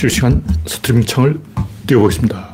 [0.00, 1.38] 실시간 스트리밍 창을
[1.86, 2.48] 띄워보겠습니다.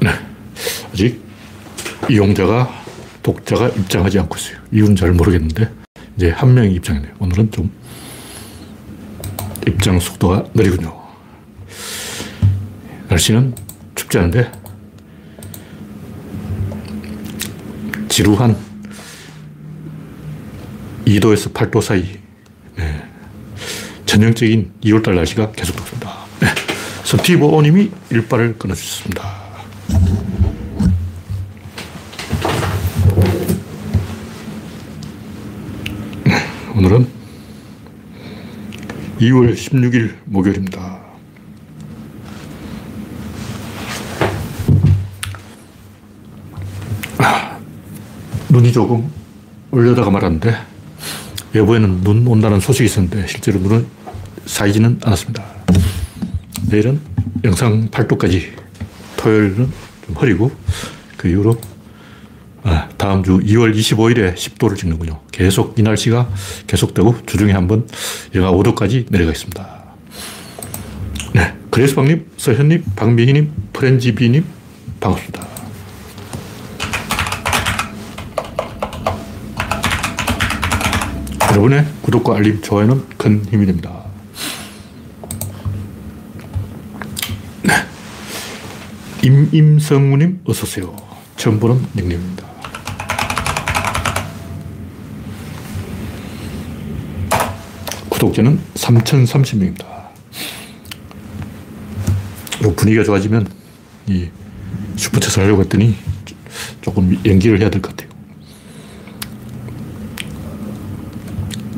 [0.00, 1.18] 네.
[2.08, 2.70] 이용자가
[3.22, 4.56] 독자가 입장하지 않고 있어요.
[4.72, 5.83] 이유는 잘 모르겠는데
[6.16, 7.12] 이제 한 명이 입장이네요.
[7.18, 7.70] 오늘은 좀
[9.66, 11.02] 입장 속도가 느리군요.
[13.08, 13.54] 날씨는
[13.94, 14.50] 춥지 않은데
[18.08, 18.56] 지루한
[21.04, 22.18] 2도에서 8도 사이
[22.76, 23.02] 네.
[24.06, 26.14] 전형적인 2월달 날씨가 계속됐습니다.
[26.40, 26.46] 네.
[27.04, 29.43] 스티브 오님이 일발을 끊어주셨습니다.
[36.84, 37.06] 오늘은
[39.20, 41.00] 2월 16일 목요일입니다.
[47.16, 47.58] 아,
[48.50, 49.10] 눈이 조금
[49.70, 50.54] 올려다가 말았는데
[51.54, 53.86] 외부에는 눈 온다는 소식이 있었는데 실제로 눈은
[54.44, 55.42] 쌓이지는 않았습니다.
[56.68, 57.00] 내일은
[57.44, 58.50] 영상 8도까지
[59.16, 59.72] 토요일은
[60.04, 60.50] 좀 흐리고
[61.16, 61.58] 그 이후로
[62.66, 65.20] 아, 다음 주 2월 25일에 10도를 찍는군요.
[65.30, 66.30] 계속 이 날씨가
[66.66, 67.86] 계속되고 주중에 한번
[68.34, 69.84] 영하 5도까지 내려가겠습니다.
[71.34, 71.54] 네.
[71.70, 74.44] 그레스방님, 서현님, 박민희님, 프렌지비님,
[74.98, 75.46] 반갑습니다.
[81.50, 84.04] 여러분의 구독과 알림, 좋아요는 큰 힘이 됩니다.
[87.62, 87.74] 네.
[89.22, 90.96] 임임성우님, 어서오세요.
[91.36, 92.53] 처음 보는 닉네임입니다.
[98.24, 99.84] 구독자는 3,030명입니다.
[102.76, 103.46] 분위기가 좋아지면
[104.06, 104.28] 이
[104.96, 105.94] 슈퍼챗을 하려고 했더니
[106.80, 108.08] 조금 연기를 해야 될 것 같아요.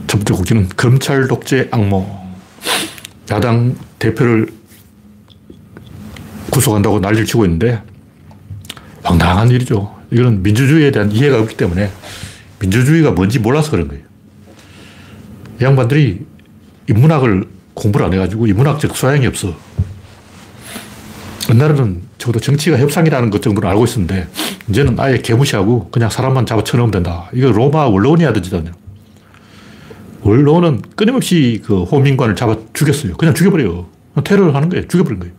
[0.07, 2.07] 첫 번째 곡지는 검찰 독재 악몽.
[3.31, 4.47] 야당 대표를
[6.51, 7.83] 구속한다고 난리를 치고 있는데
[9.03, 9.97] 황당한 일이죠.
[10.13, 11.91] 이거는 민주주의에 대한 이해가 없기 때문에
[12.61, 14.05] 민주주의가 뭔지 몰라서 그런 거예요.
[15.61, 16.36] 이 양반들이
[16.89, 19.55] 인문학을 공부를 안 해가지고 인문학적 소양이 없어.
[21.51, 24.29] 옛날에는 적어도 정치가 협상이라는 것 정도는 알고 있었는데,
[24.69, 27.31] 이제는 아예 개무시하고 그냥 사람만 잡아 쳐넣으면 된다.
[27.33, 28.73] 이거 로마 원로원이 하던 짓 아니야.
[30.23, 33.17] 원로원은 끊임없이 그 호민관을 잡아 죽였어요.
[33.17, 33.87] 그냥 죽여버려요.
[34.25, 34.89] 테러를 하는 거예요.
[34.89, 35.35] 죽여버린 거예요.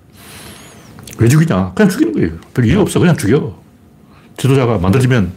[1.18, 1.74] 왜 죽이냐?
[1.74, 2.30] 그냥 죽이는 거예요.
[2.54, 3.00] 별 이유 없어.
[3.00, 3.60] 그냥 죽여.
[4.38, 5.32] 지도자가 만들어지면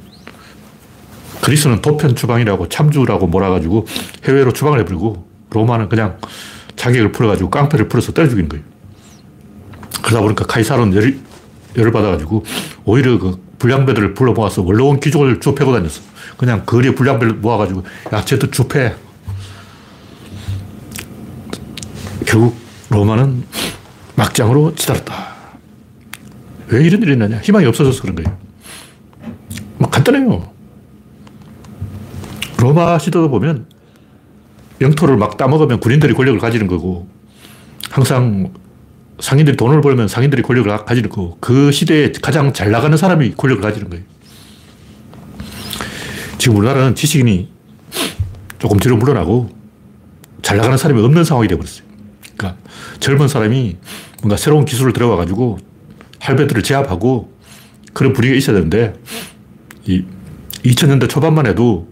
[1.41, 3.87] 그리스는 도편 추방이라고 참주라고 몰아가지고
[4.25, 6.19] 해외로 추방을 해버리고 로마는 그냥
[6.77, 8.65] 자격을 풀어가지고 깡패를 풀어서 때려 죽이는 거예요.
[10.03, 11.19] 그러다 보니까 카이사르는 열,
[11.77, 12.45] 열을 받아가지고
[12.85, 16.01] 오히려 그 불량배들을 불러 모아서 원로원 귀족을 쭉 패고 다녔어.
[16.37, 18.95] 그냥 거리에 불량배를 모아가지고 야, 쟤도 쭉 패.
[22.27, 22.57] 결국
[22.89, 23.45] 로마는
[24.17, 25.31] 막장으로 치달았다.
[26.69, 27.39] 왜 이런 일이 있느냐?
[27.39, 28.39] 희망이 없어져서 그런 거예요.
[29.79, 30.51] 뭐 간단해요.
[32.59, 33.67] 로마 시대도 보면
[34.81, 37.09] 영토를 막 따먹으면 군인들이 권력을 가지는 거고
[37.91, 38.53] 항상
[39.19, 43.91] 상인들이 돈을 벌면 상인들이 권력을 가지는 거고 그 시대에 가장 잘 나가는 사람이 권력을 가지는
[43.91, 44.05] 거예요.
[46.39, 47.51] 지금 우리나라는 지식인이
[48.59, 49.51] 조금 뒤로 물러나고
[50.41, 51.85] 잘 나가는 사람이 없는 상황이 되어버렸어요.
[52.37, 52.61] 그러니까
[52.99, 53.77] 젊은 사람이
[54.23, 55.59] 뭔가 새로운 기술을 들어와가지고
[56.21, 57.33] 할배들을 제압하고
[57.93, 58.95] 그런 분위기가 있어야 되는데
[59.85, 60.05] 이
[60.65, 61.89] 2000년대 초반만 해도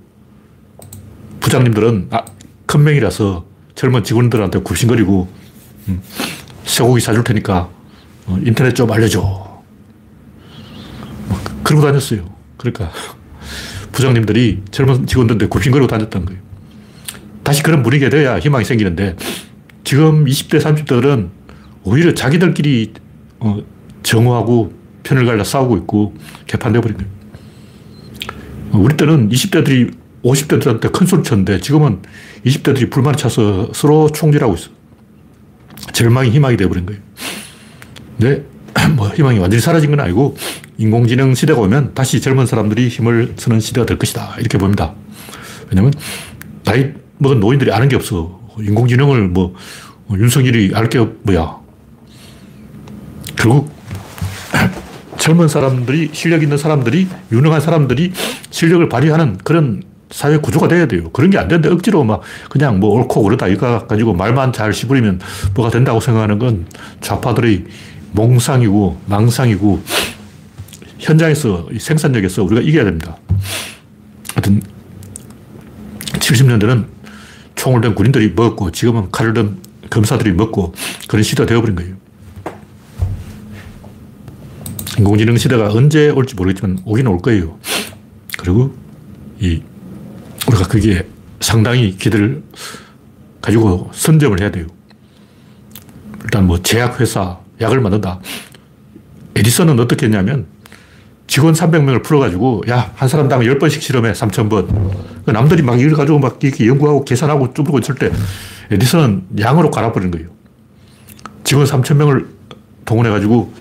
[1.41, 2.25] 부장님들은 아,
[2.69, 5.27] 큰 명이라서 젊은 직원들한테 굽신거리고
[5.89, 6.03] 음,
[6.65, 7.71] 쇠고기 사줄 테니까
[8.27, 9.21] 어, 인터넷 좀 알려줘.
[9.21, 9.63] 뭐,
[11.65, 12.29] 그러고 다녔어요.
[12.59, 12.93] 그러니까
[13.91, 16.41] 부장님들이 젊은 직원들한테 굽신거리고 다녔던 거예요.
[17.43, 19.17] 다시 그런 분위기가 돼야 희망이 생기는데
[19.83, 21.31] 지금 20대, 30대들은
[21.85, 22.93] 오히려 자기들끼리
[23.41, 23.63] 어,
[24.03, 24.75] 정오하고
[25.05, 26.15] 편을 갈라 싸우고 있고
[26.47, 27.11] 개판되어 버린 거예요.
[28.73, 32.03] 우리 때는 20대들이 50대들한테 큰 소리 쳤는데 지금은
[32.45, 34.71] 20대들이 불만을 차서 서로 총질하고 있어.
[35.93, 37.01] 절망이 희망이 되어버린 거예요.
[38.19, 38.45] 근데
[38.97, 40.37] 뭐 희망이 완전히 사라진 건 아니고
[40.77, 44.37] 인공지능 시대가 오면 다시 젊은 사람들이 힘을 쓰는 시대가 될 것이다.
[44.39, 44.95] 이렇게 봅니다.
[45.71, 45.93] 왜냐면
[46.65, 48.39] 나이 먹은 노인들이 아는 게 없어.
[48.61, 49.55] 인공지능을 뭐
[50.11, 51.59] 윤석열이 알 게 뭐야.
[53.37, 53.71] 결국
[55.19, 58.13] 젊은 사람들이 실력 있는 사람들이 유능한 사람들이
[58.51, 61.11] 실력을 발휘하는 그런 사회 구조가 돼야 돼요.
[61.11, 65.21] 그런 게 안 되는데 억지로 막 그냥 뭐 옳고 그러다 이거 가지고 말만 잘 씹으면
[65.55, 66.67] 뭐가 된다고 생각하는 건
[67.01, 67.65] 좌파들의
[68.13, 69.83] 몽상이고 망상이고
[70.99, 73.17] 현장에서 생산력에서 우리가 이겨야 됩니다.
[74.35, 74.63] 하여튼
[76.15, 76.87] 70년대는
[77.55, 79.59] 총을 든 군인들이 먹었고 지금은 칼을 든
[79.91, 80.75] 검사들이 먹고
[81.07, 81.95] 그런 시대가 되어버린 거예요.
[84.99, 87.59] 인공지능 시대가 언제 올지 모르겠지만 오긴 올 거예요.
[88.37, 88.75] 그리고
[89.39, 89.63] 이
[90.49, 91.07] 우리가 거기에
[91.41, 92.43] 상당히 기대를
[93.41, 94.67] 가지고 선점을 해야 돼요.
[96.25, 98.21] 일단 뭐 제약회사, 약을 만든다.
[99.37, 100.47] 에디슨은 어떻게 했냐면
[101.27, 105.25] 직원 300명을 풀어가지고 야, 한 사람당 10번씩 실험해, 3,000번.
[105.25, 108.11] 그 남들이 막 이걸 가지고 막 이렇게 연구하고 계산하고 쭈르고 있을 때
[108.71, 110.29] 에디슨은 양으로 갈아버린 거예요.
[111.45, 112.27] 직원 3,000명을
[112.85, 113.53] 동원해가지고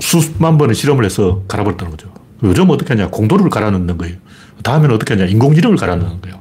[0.00, 2.12] 수만 번의 실험을 해서 갈아버렸다는 거죠.
[2.42, 3.08] 요즘 어떻게 하냐.
[3.08, 4.16] 공도를 갈아넣는 거예요.
[4.62, 5.26] 다음에는 어떻게 하냐.
[5.26, 6.38] 인공지능을 갈아넣는 거예요.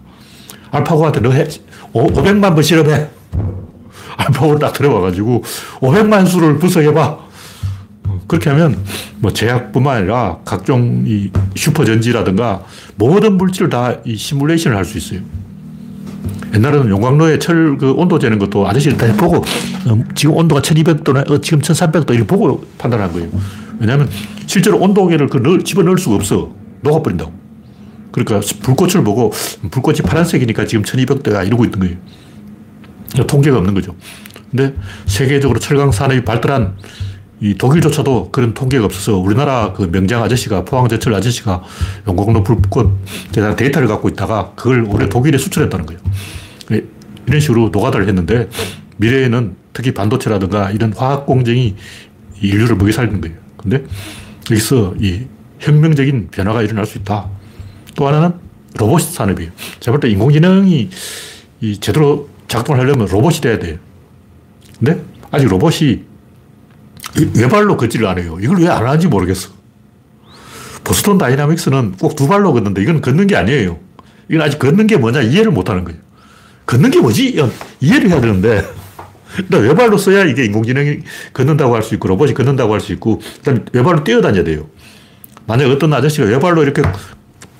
[0.72, 1.48] 알파고한테 너 해,
[1.94, 3.08] 500만 번 실험해.
[4.18, 5.44] 알파고를 딱 들어와가지고
[5.80, 7.18] 500만 수를 분석해봐.
[8.28, 8.78] 그렇게 하면
[9.20, 12.64] 뭐 제약뿐만 아니라 각종 이 슈퍼전지라든가
[12.96, 15.20] 모든 물질을 다 이 시뮬레이션을 할 수 있어요.
[16.54, 21.42] 옛날에는 용광로에 철 그 온도 재는 것도 아저씨를 다 보고 어, 지금 온도가 1200도나 어,
[21.42, 23.30] 지금 1300도 이렇게 보고 판단한 거예요.
[23.80, 24.10] 왜냐하면
[24.46, 26.52] 실제로 온도계를 그 넣을, 집어넣을 수가 없어.
[26.82, 27.41] 녹아버린다고.
[28.12, 29.32] 그러니까 불꽃을 보고
[29.72, 31.98] 불꽃이 파란색이니까 지금 1200도가 이러고 있는 거예요.
[33.28, 33.96] 통계가 없는 거죠.
[34.50, 34.76] 근데
[35.06, 36.76] 세계적으로 철강 산업이 발달한
[37.40, 41.64] 이 독일조차도 그런 통계가 없어서 우리나라 그 명장 아저씨가 포항제철 아저씨가
[42.08, 43.00] 용광로 불꽃
[43.32, 46.02] 대단 데이터를 갖고 있다가 그걸 올해 독일에 수출했다는 거예요.
[47.28, 48.48] 이런 식으로 노가다를 했는데
[48.98, 51.76] 미래에는 특히 반도체라든가 이런 화학 공정이
[52.42, 53.38] 인류를 먹여 살리는 거예요.
[53.58, 53.84] 근데
[54.52, 55.22] 여기서 이
[55.60, 57.30] 혁명적인 변화가 일어날 수 있다.
[57.96, 58.34] 또 하나는
[58.78, 59.52] 로봇 산업이에요.
[59.80, 60.90] 제가 볼 때 인공지능이
[61.62, 63.78] 이 제대로 작동을 하려면 로봇이 돼야 돼요.
[64.80, 66.04] 근데 아직 로봇이
[67.38, 68.38] 외발로 걷지를 안 해요.
[68.42, 69.50] 이걸 왜 안 하는지 모르겠어.
[70.84, 73.80] 보스턴 다이나믹스는 꼭 두 발로 걷는데 이건 걷는 게 아니에요.
[74.30, 76.00] 이건 아직 걷는 게 뭐냐 이해를 못 하는 거예요.
[76.66, 77.38] 걷는 게 뭐지?
[77.82, 78.64] 이해를 해야 되는데.
[79.38, 81.00] 일단 외발로 써야 이게 인공지능이
[81.34, 84.68] 걷는다고 할 수 있고 로봇이 걷는다고 할 수 있고 그다음 외발로 뛰어다녀야 돼요.
[85.48, 86.82] 만약 어떤 아저씨가 외발로 이렇게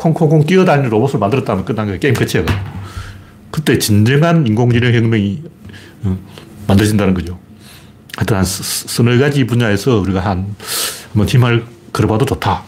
[0.02, 2.00] 콩콩콩 뛰어다니는 로봇을 만들었다면 끝난 거예요.
[2.00, 2.44] 게임 끝이에요.
[3.52, 5.44] 그때 진정한 인공지능 혁명이
[6.04, 6.18] 어,
[6.68, 7.38] 만들어진다는 거죠.
[8.18, 10.56] 하여튼 한 서너 가지 분야에서 우리가 한,
[11.14, 12.64] 뭐 팀을 걸어봐도 좋다.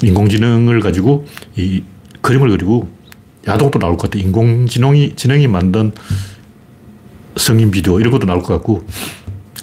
[0.00, 1.82] 인공지능을 가지고 이
[2.20, 2.88] 그림을 그리고
[3.48, 4.22] 야동도 나올 것 같아.
[4.22, 5.90] 인공지능이, 지능이 만든
[7.36, 8.86] 성인 비디오 이런 것도 나올 것 같고,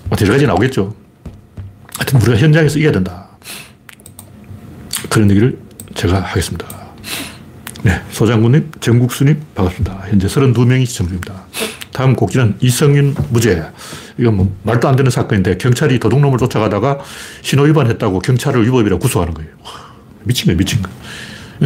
[0.10, 0.94] 뭐 여러 가지 나오겠죠.
[1.98, 3.30] 하여튼 우리가 현장에서 이겨야 된다.
[5.10, 5.65] 그런 얘기를
[5.96, 6.68] 제가 하겠습니다.
[7.84, 10.06] 네, 소장군님, 정국수님, 반갑습니다.
[10.10, 11.34] 현재 32명이 시청 중입니다.
[11.94, 13.64] 다음 곡지는 이성윤 무죄.
[14.18, 17.00] 이건 뭐 말도 안 되는 사건인데 경찰이 도둑놈을 쫓아가다가
[17.42, 19.50] 신호 위반 했다고 경찰을 위법이라고 구속하는 거예요.
[20.24, 20.90] 미친 거예요, 미친 거.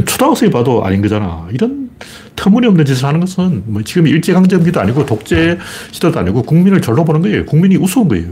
[0.06, 1.48] 초등학생이 봐도 아닌 거잖아.
[1.52, 1.90] 이런
[2.36, 5.58] 터무니없는 짓을 하는 것은 뭐 지금 일제강점기도 아니고 독재
[5.92, 7.46] 시대도 아니고 국민을 절로 보는 거예요.
[7.46, 8.28] 국민이 우스운 거예요.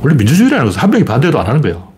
[0.00, 1.93] 원래 민주주의라는 것은 한 명이 반대도 안 하는 거야.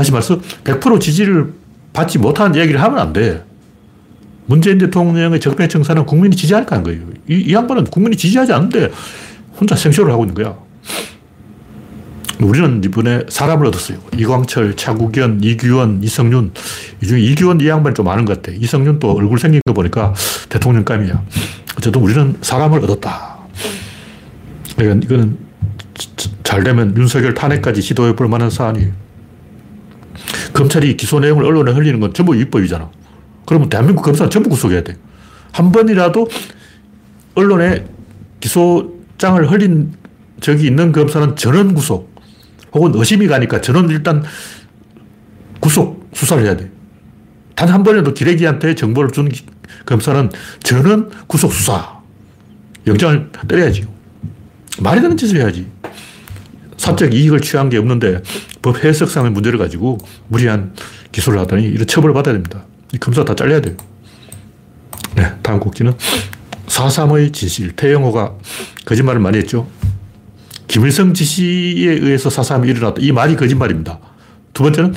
[0.00, 1.52] 다시 말해서 100% 지지를
[1.92, 3.44] 받지 못하는 얘기를 하면 안 돼.
[4.46, 7.02] 문재인 대통령의 적폐 청사는 국민이 지지하니까 한 거예요.
[7.28, 8.90] 이, 이 양반은 국민이 지지하지 않는데
[9.58, 10.56] 혼자 생쇼를 하고 있는 거야.
[12.40, 13.98] 우리는 이번에 사람을 얻었어요.
[14.16, 16.52] 이광철, 차국연, 이규원, 이성윤.
[17.02, 18.56] 이 중에 이규원 이 양반이 좀 많은 것 같아.
[18.56, 20.14] 이성윤 또 얼굴 생긴 거 보니까
[20.48, 21.22] 대통령감이야.
[21.76, 23.36] 어쨌든 우리는 사람을 얻었다.
[24.78, 25.36] 그러니까 이거는
[26.42, 29.09] 잘 되면 윤석열 탄핵까지 시도해 볼 만한 사안이에요.
[30.52, 32.90] 검찰이 기소 내용을 언론에 흘리는 건 전부 입법이잖아.
[33.46, 34.96] 그러면 대한민국 검사는 전부 구속해야 돼.
[35.52, 36.28] 한 번이라도
[37.34, 37.84] 언론에
[38.40, 39.92] 기소장을 흘린
[40.40, 42.10] 적이 있는 검사는 전원 구속.
[42.72, 44.22] 혹은 의심이 가니까 전원 일단
[45.60, 46.70] 구속 수사를 해야 돼.
[47.54, 49.28] 단 한 번에도 기레기한테 정보를 준
[49.84, 50.30] 검사는
[50.62, 52.00] 전원 구속 수사.
[52.86, 53.86] 영장을 때려야지.
[54.80, 55.66] 말이 되는 짓을 해야지.
[56.80, 58.22] 사적 이익을 취한 게 없는데
[58.62, 60.72] 법 해석상의 문제를 가지고 무리한
[61.12, 62.64] 기소를 하더니 이런 처벌을 받아야 됩니다.
[62.94, 63.76] 이 검사 다 잘려야 돼요.
[65.14, 65.92] 네, 다음 곡지는
[66.66, 67.72] 4.3의 진실.
[67.72, 68.32] 태영호가
[68.86, 69.68] 거짓말을 많이 했죠.
[70.68, 73.02] 김일성 지시에 의해서 4.3이 일어났다.
[73.02, 73.98] 이 말이 거짓말입니다.
[74.54, 74.94] 두 번째는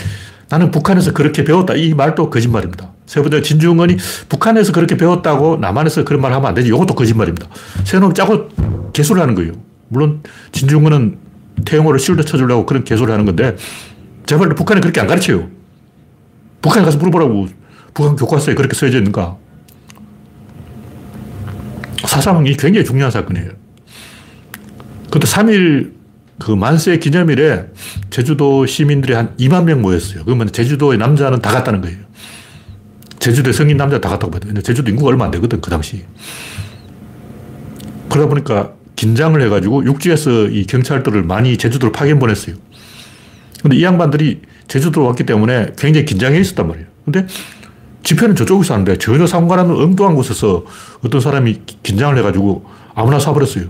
[0.48, 1.74] 나는 북한에서 그렇게 배웠다.
[1.74, 2.94] 이 말도 거짓말입니다.
[3.06, 3.98] 세 번째, 진중원이
[4.30, 6.70] 북한에서 그렇게 배웠다고 남한에서 그런 말 하면 안 되지.
[6.70, 7.50] 이것도 거짓말입니다.
[7.84, 8.48] 세 놈이 짜고
[8.94, 9.52] 개소를 하는 거예요.
[9.90, 10.24] 물론
[10.54, 11.33] 진중원은
[11.65, 13.55] 태영호를 실드 쳐주려고 그런 개소를 하는 건데
[14.25, 15.50] 제발 북한에 그렇게 안 가르쳐요.
[16.62, 17.48] 북한에 가서 물어보라고.
[17.93, 19.38] 북한 교과서에 그렇게 써져 있는가?
[22.05, 23.51] 사상이 굉장히 중요한 사건이에요.
[25.12, 25.93] 그때 3일
[26.39, 27.67] 그 만세 기념일에
[28.10, 30.24] 제주도 시민들이 한 2만 명 모였어요.
[30.25, 31.98] 그러면 제주도의 남자는 다 갔다는 거예요.
[33.19, 34.41] 제주도의 성인 남자 다 갔다고 봐요.
[34.43, 36.03] 근데 제주도 인구가 얼마 안 되거든, 그 당시.
[38.10, 42.55] 그러다 보니까 긴장을 해가지고 육지에서 이 경찰들을 많이 제주도로 파견 보냈어요.
[43.62, 46.88] 근데 이 양반들이 제주도로 왔기 때문에 굉장히 긴장해 있었단 말이에요.
[47.05, 47.27] 근데
[48.03, 50.65] 집회는 저쪽에서 하는데 전혀 상관없는 엉뚱한 곳에서
[51.03, 53.69] 어떤 사람이 긴장을 해가지고 아무나 쏴버렸어요.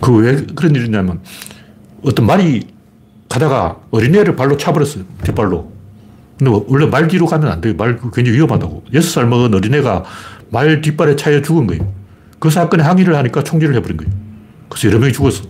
[0.00, 1.20] 그 왜 그런 일이 냐면
[2.02, 2.62] 어떤 말이
[3.28, 5.04] 가다가 어린애를 발로 차버렸어요.
[5.24, 5.72] 뒷발로.
[6.38, 7.74] 근데 뭐 원래 말 뒤로 가면 안 돼요.
[7.76, 8.84] 말 굉장히 위험하다고.
[8.94, 10.04] 여섯 살 먹은 어린애가
[10.50, 11.92] 말 뒷발에 차여 죽은 거예요.
[12.38, 14.12] 그 사건에 항의를 하니까 총질을 해버린 거예요.
[14.68, 15.44] 그래서 여러 명이 죽었어.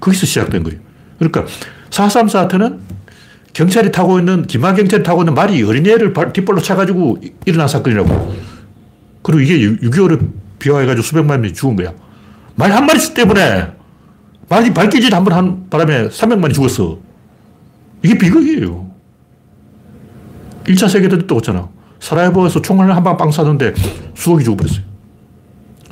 [0.00, 0.78] 거기서 시작된 거예요.
[1.18, 1.44] 그러니까
[1.90, 2.80] 4.3 사태는
[3.52, 8.34] 경찰이 타고 있는, 기마 경찰이 타고 있는 말이 어린애를 뒷발로 차가지고 일어난 사건이라고.
[9.22, 11.92] 그리고 이게 6.25를 비화해가지고 수백만 명이 죽은 거야.
[12.54, 13.72] 말 한 마리 때문에
[14.48, 16.98] 말이 발기질 한번 한 바람에 300만이 죽었어.
[18.02, 18.90] 이게 비극이에요.
[20.64, 21.68] 1차 세계대전 똑같잖아.
[22.00, 23.74] 사라예보에서 총을 한 방 빵 쐈는데
[24.14, 24.84] 수억이 죽어버렸어요.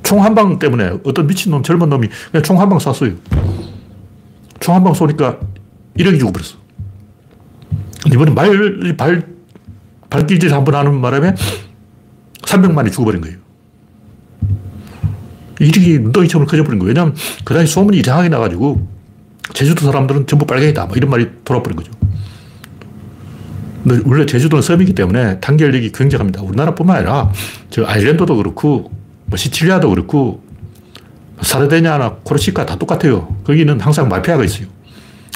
[0.02, 3.14] 총 한 방 때문에 어떤 미친놈, 젊은 놈이 그냥 총 한 방 쐈어요.
[4.60, 5.38] 총 한 방 쏘니까
[5.96, 6.56] 1억이 죽어버렸어.
[8.06, 9.26] 이번에 말, 발,
[10.08, 11.34] 발길질 한 번 하는 바람에
[12.42, 13.36] 300만이 죽어버린 거예요.
[15.60, 16.88] 일이 눈덩이처럼 커져버린 거예요.
[16.90, 17.14] 왜냐하면
[17.44, 18.86] 그 당시 소문이 이상하게 나가지고
[19.52, 20.86] 제주도 사람들은 전부 빨갱이다.
[20.86, 21.90] 뭐 이런 말이 돌아버린 거죠.
[23.82, 26.42] 근데 원래 제주도는 섬이기 때문에 단결력이 굉장합니다.
[26.42, 27.32] 우리나라뿐만 아니라
[27.70, 28.92] 저 아일랜드도 그렇고
[29.28, 30.42] 뭐 시칠리아도 그렇고
[31.42, 33.36] 사르데냐나 코르시카 다 똑같아요.
[33.44, 34.66] 거기는 항상 마피아가 있어요.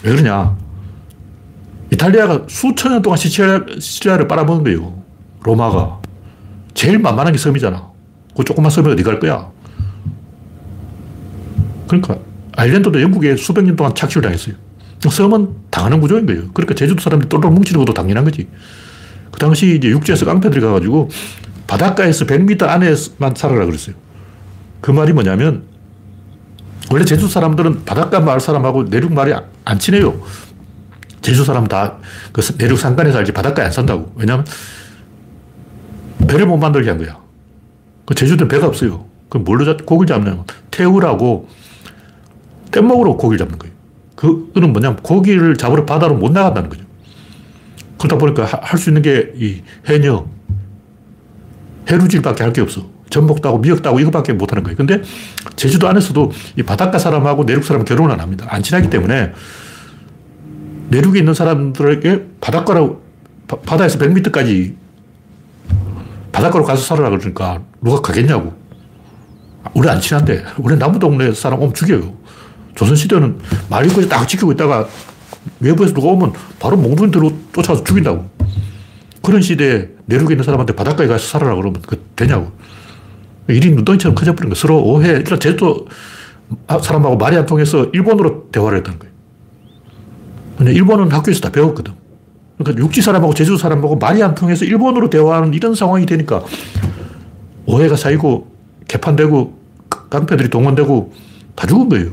[0.03, 0.57] 왜 그러냐?
[1.93, 5.03] 이탈리아가 수천 년 동안 시칠리아, 시칠리아 를 빨아먹은 거예요.
[5.43, 6.01] 로마가.
[6.75, 7.91] 제일 만만한 게 섬이잖아.
[8.35, 9.51] 그 조그만 섬에 어디 갈 거야?
[11.87, 12.19] 그러니까
[12.57, 14.55] 아일랜드도 영국에 수백 년 동안 착취를 당했어요.
[15.01, 16.51] 섬은 당하는 구조인 거예요.
[16.55, 18.49] 그러니까 제주도 사람들이 똘똘 뭉치는 것도 당연한 거지.
[19.31, 21.11] 그 당시 이제 육지에서 깡패들이 가가지고
[21.73, 23.95] 바닷가에서 100m 안에만 살아라 그랬어요.
[24.83, 25.62] 그 말이 뭐냐면
[26.91, 29.33] 원래 제주 사람들은 바닷가 마을 사람하고 내륙 말이
[29.64, 30.21] 안 친해요.
[31.23, 31.97] 제주 사람 다
[32.33, 34.12] 그 내륙 산간에 살지 바닷가에 안 산다고.
[34.17, 34.45] 왜냐면
[36.29, 37.19] 배를 못 만들게 한 거야.
[38.05, 39.07] 그 제주도는 배가 없어요.
[39.31, 41.49] 그럼 뭘로 잡, 고기를 잡냐면 태우라고
[42.71, 43.75] 뗏목으로 고기를 잡는 거예요.
[44.17, 46.85] 그거는 뭐냐면 고기를 잡으러 바다로 못 나간다는 거죠.
[47.99, 50.26] 그러다 보니까 할 수 있는 게 이 해녀,
[51.91, 52.87] 해루질밖에 할 게 없어.
[53.11, 54.77] 전복 따고 미역 따고 이거밖에 못 하는 거예요.
[54.77, 55.03] 근데
[55.57, 58.47] 제주도 안에서도 이 바닷가 사람하고 내륙 사람은 결혼을 안 합니다.
[58.49, 59.33] 안 친하기 때문에
[60.89, 63.03] 내륙에 있는 사람들에게 바닷가로,
[63.47, 64.75] 바 다에서 100m까지
[66.33, 68.55] 바닷가로 가서 살아라 그러니까 누가 가겠냐고.
[69.75, 70.45] 우리 안 친한데.
[70.59, 72.15] 우리 나무 동네 사람 오면 죽여요.
[72.75, 74.89] 조선시대는 말리고에 딱 지키고 있다가
[75.61, 78.29] 외부에서 누가 오면 바로 몽둥이 들어 쫓아서 죽인다고.
[79.23, 82.50] 그런 시대에 내륙에 있는 사람한테 바닷가에 가서 살아라 그러면 그 되냐고.
[83.49, 85.11] 일이 눈덩이처럼 커져버린 거 서로 오해.
[85.11, 85.87] 일단 제주도
[86.69, 89.12] 사람하고 말이 안 통해서 일본어로 대화를 했다는 거예요.
[90.59, 91.95] 근데 일본은 학교에서 다 배웠거든.
[92.59, 96.45] 그러니까 육지 사람하고 제주 사람하고 말이 안 통해서 일본어로 대화하는 이런 상황이 되니까
[97.67, 98.52] 오해가 쌓이고
[98.88, 99.59] 개판되고
[100.11, 101.12] 깡패들이 동원되고
[101.55, 102.11] 다 죽은 거예요.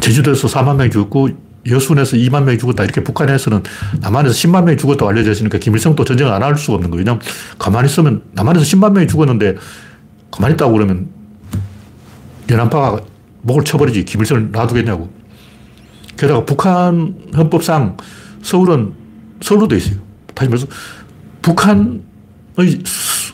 [0.00, 1.28] 제주도에서 4만 명이 죽었고
[1.68, 2.84] 여순에서 2만 명이 죽었다.
[2.84, 3.62] 이렇게 북한에서는
[4.00, 7.00] 남한에서 10만 명이 죽었다고 알려져 있으니까 김일성도 전쟁을 안 할 수가 없는 거예요.
[7.00, 7.22] 왜냐하면
[7.58, 9.56] 가만히 있으면 남한에서 10만 명이 죽었는데
[10.30, 11.08] 가만히 있다고 그러면
[12.48, 13.00] 연안파가
[13.42, 15.10] 목을 쳐버리지 김일성을 놔두겠냐고.
[16.16, 17.96] 게다가 북한 헌법상
[18.42, 18.92] 서울은
[19.42, 19.96] 서울로 돼 있어요.
[20.34, 20.66] 다시 말해서
[21.42, 22.00] 북한의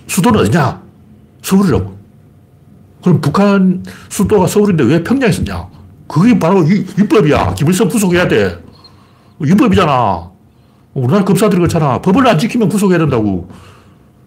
[0.06, 0.83] 수도는 어디냐?
[1.42, 1.97] 서울이라고.
[3.02, 5.68] 그럼 북한 수도가 서울인데 왜 평양에 있냐?
[6.08, 7.54] 그게 바로 위법이야.
[7.54, 8.58] 김일성 구속해야 돼.
[9.38, 10.30] 위법이잖아.
[10.94, 12.00] 우리나라 검사들이 그렇잖아.
[12.00, 13.50] 법을 안 지키면 구속해야 된다고.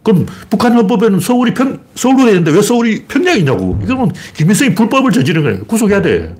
[0.03, 3.79] 그럼 북한 헌법에는 서울이 평, 서울로 되어 있는데 왜 서울이 평양이 있냐고.
[3.83, 5.63] 이거는 김일성이 불법을 저지른 거예요.
[5.65, 6.35] 구속해야 돼.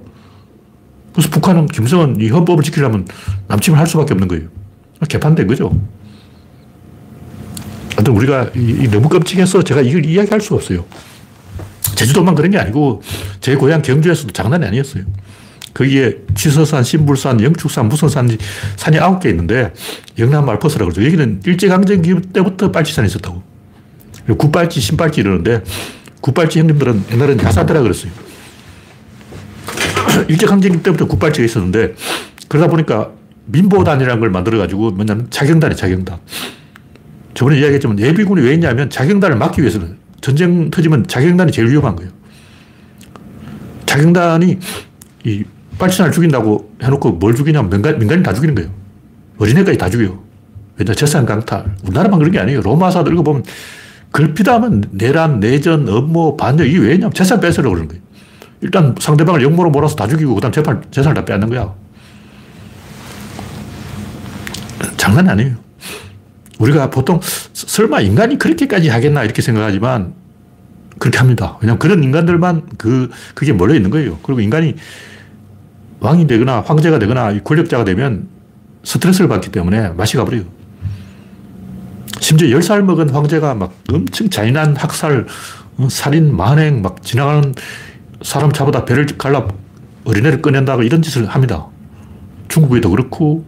[1.13, 3.07] 그래서 북한은, 김일성은 이 헌법을 지키려면
[3.47, 4.47] 남침을 할 수밖에 없는 거예요.
[5.07, 5.71] 개판된 거죠.
[7.95, 10.85] 하여튼 우리가 이, 이 너무 끔찍해서 제가 이걸 이야기할 수가 없어요.
[11.95, 13.01] 제주도만 그런 게 아니고
[13.41, 15.03] 제 고향 경주에서도 장난이 아니었어요.
[15.79, 18.29] 거기에 취서산, 신불산, 영축산, 무슨 산,
[18.75, 19.71] 산이 아홉 개 있는데
[20.17, 21.05] 영남 말퍼스라고 그러죠.
[21.05, 23.41] 여기는 일제강점기 때부터 빨치산이 있었다고.
[24.37, 25.63] 굿발치, 신발치 이러는데
[26.19, 28.11] 굿발치 형님들은 옛날에는 야사대라 그랬어요.
[30.27, 31.95] 일제강점기 때부터 굿발치가 있었는데
[32.49, 33.11] 그러다 보니까
[33.45, 36.19] 민보단이라는 걸 만들어가지고 뭐냐면 자경단이 자경단.
[37.35, 42.11] 저번에 이야기했지만 예비군이 왜 있냐면 자경단을 막기 위해서는 전쟁 터지면 자경단이 제일 위험한 거예요.
[43.85, 44.59] 자경단이
[45.23, 45.45] 이
[45.79, 48.69] 빨치산을 죽인다고 해놓고 뭘 죽이냐면 민간, 민간인 다 죽이는 거예요.
[49.39, 50.21] 어린애까지 다 죽여요.
[50.77, 51.75] 왜냐 재산 강탈.
[51.83, 52.61] 우리나라만 그런 게 아니에요.
[52.61, 53.43] 로마사도 읽어보면
[54.11, 58.03] 걸피다면 내란, 내전, 업무, 반역 이게 왜냐면 재산 뺏으려고 그러는 거예요.
[58.61, 61.73] 일단 상대방을 역모로 몰아서 다 죽이고 그 다음 재판, 재산을 다 빼앗는 거야.
[64.97, 65.55] 장난 아니에요.
[66.59, 67.21] 우리가 보통
[67.53, 70.13] 설마 인간이 그렇게까지 하겠나 이렇게 생각하지만
[70.97, 71.57] 그렇게 합니다.
[71.61, 74.19] 왜냐하면 그런 인간들만 그, 그게 몰려 있는 거예요.
[74.21, 74.75] 그리고 인간이
[75.99, 78.27] 왕이 되거나 황제가 되거나 권력자가 되면
[78.83, 80.43] 스트레스를 받기 때문에 맛이 가버려요.
[82.19, 85.25] 심지어 10살 먹은 황제가 막 엄청 잔인한 학살,
[85.77, 87.53] 어, 살인, 만행, 막 지나가는
[88.21, 89.47] 사람 잡아다 배를 갈라
[90.03, 91.67] 어린애를 꺼낸다고 이런 짓을 합니다.
[92.47, 93.45] 중국에도 그렇고,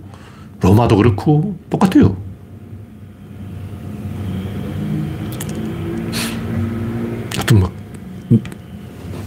[0.61, 2.15] 로마도 그렇고, 똑같아요.
[7.35, 7.71] 하여튼 막,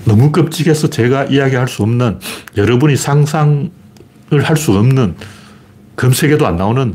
[0.05, 2.19] 너무 끔찍해서 제가 이야기할 수 없는,
[2.57, 3.71] 여러분이 상상을
[4.43, 5.15] 할 수 없는,
[5.97, 6.95] 검색에도 안 나오는,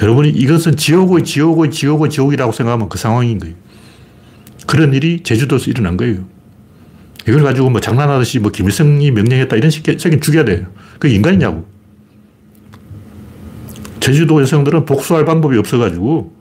[0.00, 3.56] 여러분이 이것은 지옥의 지옥의 지옥의 지옥이라고 생각하면 그 상황인 거예요.
[4.66, 6.24] 그런 일이 제주도에서 일어난 거예요.
[7.26, 10.66] 이걸 가지고 뭐 장난하듯이 뭐 김일성이 명령했다 이런 식의 죽여야 돼요.
[10.98, 11.66] 그게 인간이냐고.
[13.98, 16.32] 제주도 여성들은 복수할 방법이 없어가지고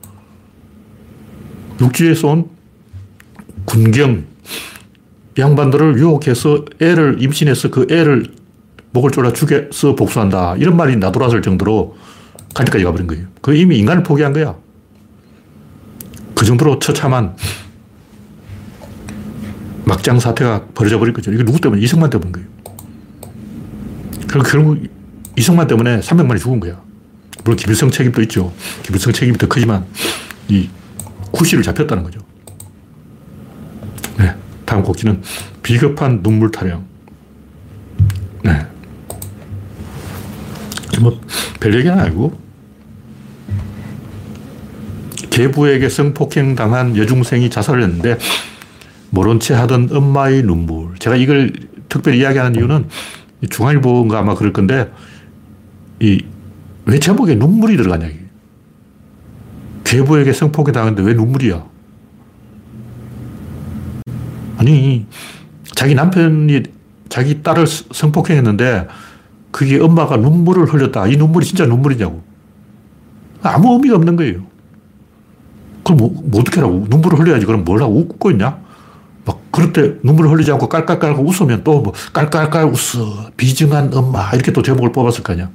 [1.81, 2.49] 육지에서 온
[3.65, 4.25] 군경
[5.37, 8.27] 양반들을 유혹해서 애를 임신해서 그 애를
[8.91, 10.55] 목을 졸라 죽여서 복수한다.
[10.57, 11.97] 이런 말이 나돌았을 정도로
[12.53, 13.27] 갈 때까지 가버린 거예요.
[13.41, 14.55] 그 이미 인간을 포기한 거야.
[16.33, 17.35] 그 정도로 처참한
[19.85, 21.31] 막장 사태가 벌어져 버린 거죠.
[21.31, 21.81] 이게 누구 때문에?
[21.81, 22.47] 이승만 때문인 거예요.
[24.27, 24.77] 그리고 결국
[25.37, 26.81] 이승만 때문에 300만이 죽은 거야.
[27.43, 28.51] 물론 김일성 책임도 있죠.
[28.83, 29.85] 김일성 책임이 더 크지만
[30.49, 30.69] 이
[31.31, 32.19] 구실을 잡혔다는 거죠.
[34.77, 34.81] 네.
[34.81, 35.21] 다음 곡지는
[35.63, 36.85] 비겁한 눈물 타령.
[38.43, 38.65] 네.
[41.01, 41.19] 뭐,
[41.59, 42.39] 별 얘기는 아니고,
[45.29, 48.17] 계부에게 성폭행 당한 여중생이 자살을 했는데,
[49.09, 50.95] 모른 채 하던 엄마의 눈물.
[50.99, 51.53] 제가 이걸
[51.89, 52.87] 특별히 이야기하는 이유는
[53.49, 54.91] 중앙일보인가 아마 그럴 건데,
[55.99, 56.23] 이,
[56.85, 58.09] 왜 제목에 눈물이 들어가냐.
[59.83, 61.76] 계부에게 성폭행 당했는데 왜 눈물이야?
[64.57, 65.05] 아니,
[65.75, 66.63] 자기 남편이
[67.09, 68.87] 자기 딸을 성폭행했는데
[69.51, 71.07] 그게 엄마가 눈물을 흘렸다.
[71.07, 72.21] 이 눈물이 진짜 눈물이냐고.
[73.41, 74.41] 아무 의미가 없는 거예요.
[75.83, 76.85] 그럼 뭐, 뭐 어떻게 하라고?
[76.89, 77.45] 눈물을 흘려야지.
[77.45, 78.59] 그럼 뭘 하고 웃고 있냐?
[79.25, 83.31] 막 그럴 때 눈물을 흘리지 않고 깔깔깔 웃으면 또 뭐 깔깔깔 웃어.
[83.37, 84.29] 비정한 엄마.
[84.33, 85.49] 이렇게 또 제목을 뽑았을 거 아니야.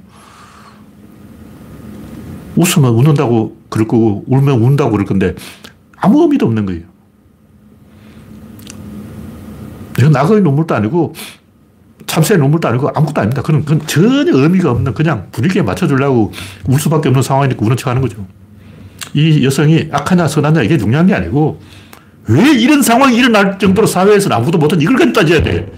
[2.55, 5.33] 웃으면 웃는다고 그럴 거고, 울면 운다고 그럴 건데,
[5.97, 6.83] 아무 의미도 없는 거예요.
[10.03, 11.13] 이건 낙의 눈물도 아니고,
[12.05, 13.41] 참새의 눈물도 아니고, 아무것도 아닙니다.
[13.41, 16.31] 그건, 그건 전혀 의미가 없는, 그냥 분위기에 맞춰주려고
[16.67, 18.25] 울 수밖에 없는 상황이니까 우는 척 하는 거죠.
[19.13, 21.61] 이 여성이 악하냐, 선하냐, 이게 중요한 게 아니고,
[22.27, 25.71] 왜 이런 상황이 일어날 정도로 사회에서는 아무도 못한 이걸 가지고 따져야 돼.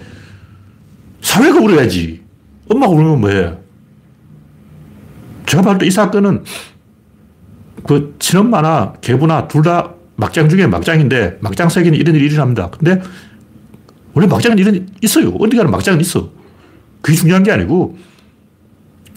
[1.21, 2.21] 사회가 울어야지.
[2.69, 3.53] 엄마가 울면 뭐해?
[5.45, 6.43] 제가 봤을 때 이 사건은
[7.85, 12.69] 그 친엄마나 계부나 둘 다 막장 중에 막장인데 막장 세계는 이런 일이 일어납니다.
[12.69, 13.01] 근데
[14.15, 15.29] 원래 막장은 이런 있어요.
[15.39, 16.29] 어디 가는 막장은 있어.
[17.01, 17.97] 그게 중요한 게 아니고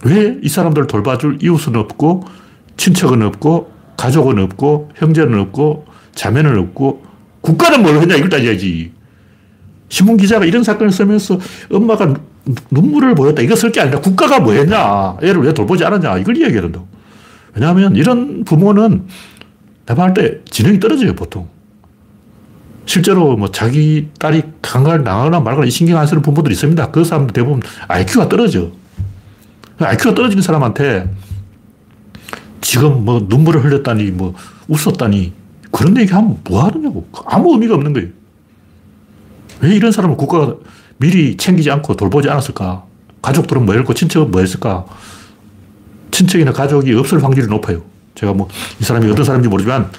[0.05, 2.25] 왜 이 사람들을 돌봐줄 이웃은 없고
[2.77, 7.05] 친척은 없고 가족은 없고 형제는 없고 자매는 없고
[7.41, 8.93] 국가는 뭘 했냐 이걸 따져야지.
[9.89, 11.39] 신문 기자가 이런 사건을 쓰면서
[11.73, 12.15] 엄마가
[12.71, 13.41] 눈물을 보였다.
[13.43, 15.17] 이거 쓸 게 아니라 국가가 뭐 했냐.
[15.23, 16.19] 애를 왜 돌보지 않았냐.
[16.19, 16.83] 이걸 이야기해야 된다.
[17.55, 19.07] 왜냐하면 이런 부모는
[19.87, 21.49] 내가 할 때 지능이 떨어져요, 보통.
[22.89, 26.91] 실제로 뭐 자기 딸이 강간을 당하거나 말거나 신경 안 쓰는 부모들이 있습니다.
[26.91, 28.71] 그 사람들 대부분 IQ가 떨어져.
[29.79, 31.07] IQ가 떨어지는 사람한테
[32.63, 34.35] 지금 뭐 눈물을 흘렸다니, 뭐
[34.69, 35.35] 웃었다니,
[35.71, 37.07] 그런 얘기 하면 뭐 하느냐고.
[37.27, 38.09] 아무 의미가 없는 거예요.
[39.61, 40.55] 왜 이런 사람을 국가가
[40.97, 42.85] 미리 챙기지 않고 돌보지 않았을까?
[43.21, 44.87] 가족들은 뭐 했고, 친척은 뭐 했을까?
[46.11, 47.83] 친척이나 가족이 없을 확률이 높아요.
[48.15, 48.49] 제가 뭐,
[48.81, 49.91] 이 사람이 어떤 사람인지 모르지만,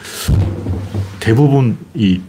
[1.20, 2.20] 대부분 이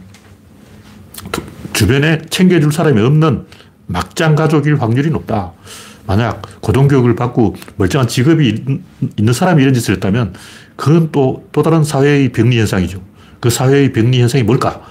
[1.73, 3.47] 주변에 챙겨줄 사람이 없는
[3.87, 5.53] 막장 가족일 확률이 높다.
[6.07, 8.65] 만약 고등교육을 받고 멀쩡한 직업이
[9.17, 10.35] 있는 사람이 이런 짓을 했다면,
[10.77, 13.01] 그건 또, 또 다른 사회의 병리 현상이죠.
[13.39, 14.83] 그 사회의 병리 현상이 뭘까?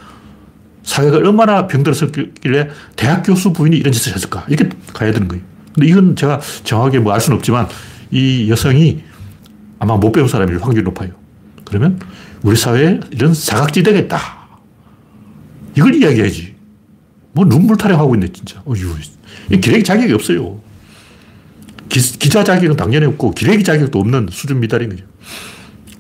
[0.84, 4.46] 사회가 얼마나 병들었길래 대학 교수 부인이 이런 짓을 했을까?
[4.48, 5.44] 이렇게 가야 되는 거예요.
[5.74, 7.68] 근데 이건 제가 정확하게 뭐 알 수는 없지만
[8.12, 9.04] 이 여성이
[9.78, 11.12] 아마 못 배운 사람일 확률이 높아요.
[11.66, 12.00] 그러면
[12.42, 14.39] 우리 사회에 이런 사각지대가 있다.
[15.76, 16.56] 이걸 이야기해야지.
[17.34, 18.62] 뭐 눈물 타령하고 있네, 진짜.
[18.66, 18.96] 어휴,
[19.52, 20.60] 이 기레기 자격이 없어요.
[21.90, 25.04] 기, 기자 자격은 당연히 없고, 기레기 자격도 없는 수준 미달인 거죠.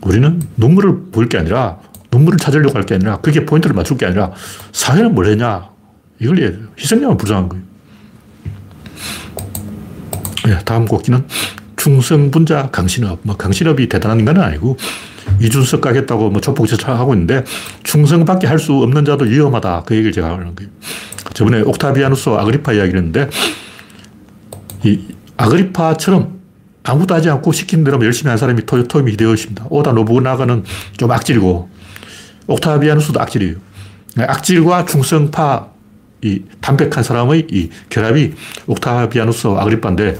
[0.01, 1.79] 우리는 눈물을 보일 게 아니라,
[2.11, 4.31] 눈물을 찾으려고 할 게 아니라, 그게 포인트를 맞출 게 아니라,
[4.71, 5.69] 사회는 뭘 했냐.
[6.19, 6.67] 이걸 이야기해요.
[6.79, 7.63] 희생양은 불쌍한 거예요.
[10.45, 11.25] 네, 다음 곡기는
[11.77, 13.19] 충성분자 강신업.
[13.23, 14.77] 뭐 강신업이 대단한 인간은 아니고
[15.41, 17.43] 이준석 가겠다고 뭐 조폭조차하고 있는데
[17.83, 19.83] 충성밖에 할 수 없는 자도 위험하다.
[19.85, 20.69] 그 얘기를 제가 하는 거예요.
[21.33, 23.29] 저번에 옥타비아누스 아그리파 이야기를 했는데
[24.83, 24.99] 이
[25.37, 26.39] 아그리파처럼
[26.83, 29.67] 아무도 하지 않고 시킨 대로 열심히 한 사람이 토요토미 히데요시입니다.
[29.69, 30.63] 오다 노부나가는
[30.97, 31.69] 좀 악질이고
[32.47, 33.55] 옥타비아누스도 악질이에요.
[34.17, 35.67] 악질과 충성파
[36.21, 38.33] 이 담백한 사람의 이 결합이
[38.67, 40.19] 옥타비아누스 아그리파인데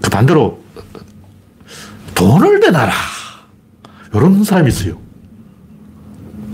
[0.00, 0.62] 그 반대로
[2.14, 2.92] 돈을 내놔라.
[4.14, 4.98] 이런 사람이 있어요.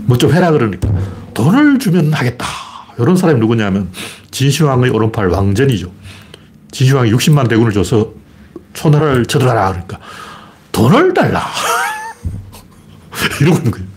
[0.05, 0.89] 뭐 좀 해라 그러니까
[1.33, 2.45] 돈을 주면 하겠다.
[2.99, 3.89] 이런 사람이 누구냐면
[4.31, 5.91] 진시황의 오른팔 왕전이죠.
[6.71, 8.13] 진시황이 60만 대군을 줘서
[8.73, 9.99] 초나라를 쳐들어라 그러니까
[10.71, 11.43] 돈을 달라.
[13.41, 13.87] 이러고 있는 거예요.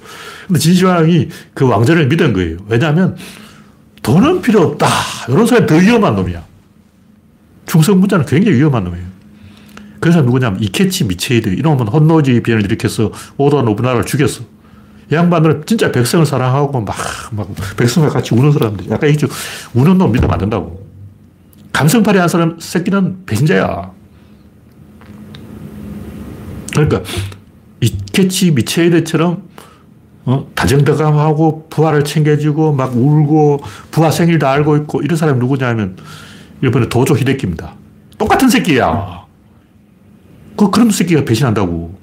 [0.47, 2.59] 근데 진시황이 그 왕전을 믿은 거예요.
[2.69, 3.17] 왜냐하면
[4.03, 4.89] 돈은 필요 없다.
[5.29, 6.43] 이런 사람이 더 위험한 놈이야.
[7.67, 9.07] 충성부자는 굉장히 위험한 놈이에요.
[10.01, 14.43] 그래서 누구냐면 이케치 미체이드 이놈은 혼노지 비행을 일으켜서 오다 노부나를 죽였어.
[15.13, 16.97] 이 양반들은 진짜 백성을 사랑하고 막,
[17.33, 18.91] 막 백성과 같이 우는 사람들.
[18.91, 19.29] 약간 이죠
[19.75, 20.87] 우는 놈 믿으면 안 된다고.
[21.73, 23.93] 감성팔이 한 사람 새끼는 배신자야.
[26.73, 27.03] 그러니까
[27.81, 29.43] 이케치 미체이드처럼
[30.27, 30.47] 어?
[30.55, 33.61] 다정다감하고 부하를 챙겨주고 막 울고
[33.91, 35.97] 부하 생일도 알고 있고 이런 사람이 누구냐면
[36.63, 37.75] 일본의 도조 히데키입니다.
[38.19, 39.20] 똑같은 새끼야.
[40.61, 41.99] 그 그런 새끼가 배신한다고.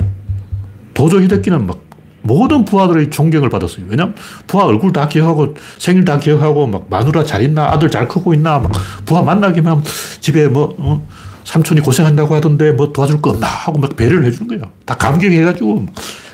[0.95, 1.79] 도조 히데키는 막
[2.23, 3.85] 모든 부하들의 존경을 받았어요.
[3.87, 4.15] 왜냐면
[4.47, 8.57] 부하 얼굴 다 기억하고 생일 다 기억하고 막 마누라 잘 있나 아들 잘 크고 있나
[8.57, 8.71] 막
[9.05, 9.85] 부하 만나기만 하면
[10.19, 11.07] 집에 뭐 어?
[11.43, 14.71] 삼촌이 고생한다고 하던데 뭐 도와줄 거 없나 하고 막 배려를 해주는 거야.
[14.85, 15.85] 다 감격해가지고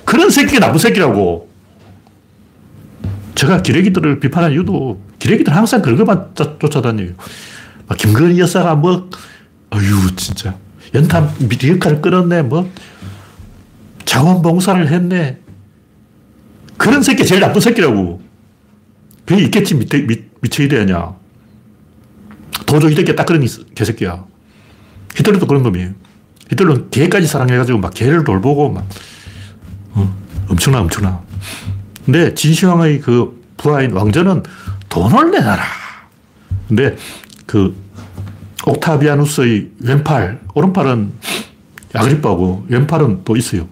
[0.05, 1.49] 그런 새끼가 나쁜 새끼라고.
[3.35, 7.11] 제가 기레기들을 비판한 이유도 기레기들 항상 것만 쫓아다녀요.
[7.85, 9.09] 막 김건희 여사가 뭐,
[9.71, 10.55] 어휴, 진짜.
[10.93, 12.71] 연탄 미디어카를 끌었네, 뭐.
[14.05, 15.39] 자원봉사를 했네.
[16.77, 18.21] 그런 새끼 제일 나쁜 새끼라고.
[19.25, 21.15] 그게 있겠지, 밑에, 밑, 미쳐 이래냐.
[22.65, 24.25] 도저 히데키 딱 그런 개새끼야.
[25.15, 25.91] 히틀러도 그런 놈이에요.
[26.51, 28.85] 히틀러는 개까지 사랑해가지고 막 개를 돌보고 막,
[29.93, 30.15] 어,
[30.49, 31.21] 엄청나, 엄청나.
[32.05, 34.43] 근데 진시황의 그 부하인 왕전은
[34.89, 35.63] 돈을 내놔라.
[36.67, 36.95] 근데
[37.45, 37.75] 그
[38.65, 41.11] 옥타비아누스의 왼팔, 오른팔은
[41.93, 43.67] 아그리빠고 왼팔은 또 있어요.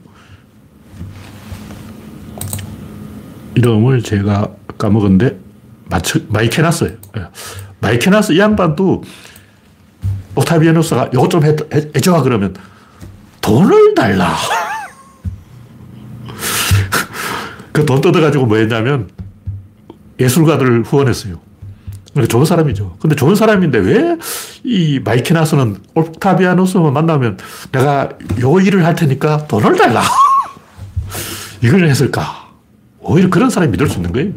[3.56, 5.39] 이름을 제가 까먹었는데
[5.86, 6.93] 맞춰, 마이케나스예요.
[7.17, 7.25] 예.
[7.80, 9.04] 마이케나스 이 양반도
[10.36, 12.56] 옥타비아누스가 이것 좀 해, 해줘 그러면
[13.41, 14.36] 돈을 달라.
[17.71, 19.10] 그 돈 뜯어가지고 뭐 했냐면
[20.19, 21.39] 예술가들을 후원했어요.
[22.13, 22.97] 그러니까 좋은 사람이죠.
[23.00, 24.17] 근데 좋은 사람인데 왜
[24.63, 27.38] 이 마이케나스는 옥타비아누스만 만나면
[27.71, 28.10] 내가
[28.41, 30.04] 요 일을 할 테니까 돈을 달라.
[31.63, 32.50] 이걸 했을까?
[33.00, 34.32] 오히려 그런 사람이 믿을 수 있는 거예요.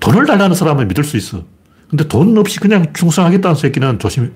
[0.00, 1.42] 돈을 달라는 사람은 믿을 수 있어.
[1.90, 4.32] 근데 돈 없이 그냥 충성하겠다는 새끼는 조심,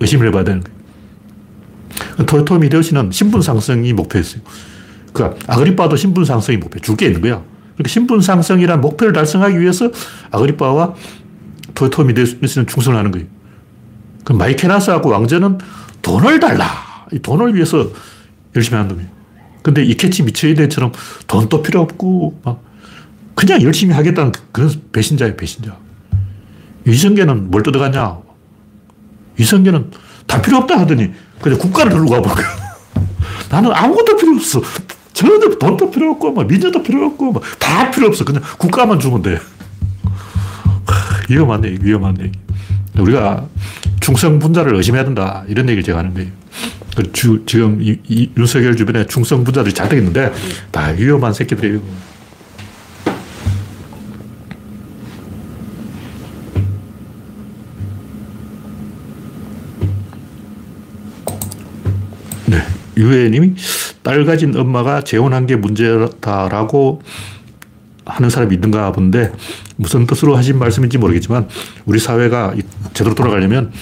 [0.00, 2.26] 의심을 해봐야 되는 거예요.
[2.26, 4.42] 토요토미 히데요시는 신분 상승이 목표였어요.
[5.12, 6.80] 그 아그리빠도 신분 상승이 목표.
[6.80, 7.42] 줄 게 있는 거야.
[7.74, 9.90] 그러니까 신분 상승이란 목표를 달성하기 위해서
[10.30, 10.94] 아그리빠와
[11.74, 13.26] 토요토미 히데요시는 충성을 하는 거예요.
[14.24, 15.58] 그 마이케나스하고 왕전은
[16.02, 16.66] 돈을 달라.
[17.12, 17.90] 이 돈을 위해서
[18.54, 19.10] 열심히 하는 놈이에요.
[19.62, 20.92] 근데 이케치 미츠이데처럼
[21.26, 22.62] 돈도 필요 없고 막
[23.34, 25.76] 그냥 열심히 하겠다는 그런 배신자예요, 배신자.
[26.86, 28.18] 이성계는 뭘 뜯어가냐?
[29.38, 29.90] 이성계는
[30.26, 32.46] 다 필요 없다 하더니 그냥 국가를 들고 가버린 거야.
[33.50, 34.62] 나는 아무것도 필요 없어.
[35.12, 38.24] 전혀 돈도 필요 없고, 뭐, 민주도 필요 없고, 뭐, 다 필요 없어.
[38.24, 39.38] 그냥 국가만 주면 돼.
[41.28, 42.38] 위험한 얘기, 위험한 얘기.
[42.98, 43.46] 우리가
[44.00, 45.44] 충성 분자를 의심해야 된다.
[45.48, 46.30] 이런 얘기를 제가 하는 거예요.
[46.96, 50.32] 그 주, 지금 이, 이 윤석열 주변에 충성 분자들이 잘 되겠는데,
[50.70, 51.80] 다 위험한 새끼들이에요.
[62.46, 62.62] 네.
[62.96, 63.54] 유해님이
[64.02, 67.02] 딸 가진 엄마가 재혼한 게 문제다라고
[68.04, 69.32] 하는 사람이 있는가 본데
[69.82, 71.48] 무슨 뜻으로 하신 말씀인지 모르겠지만
[71.84, 72.54] 우리 사회가
[72.94, 73.72] 제대로 돌아가려면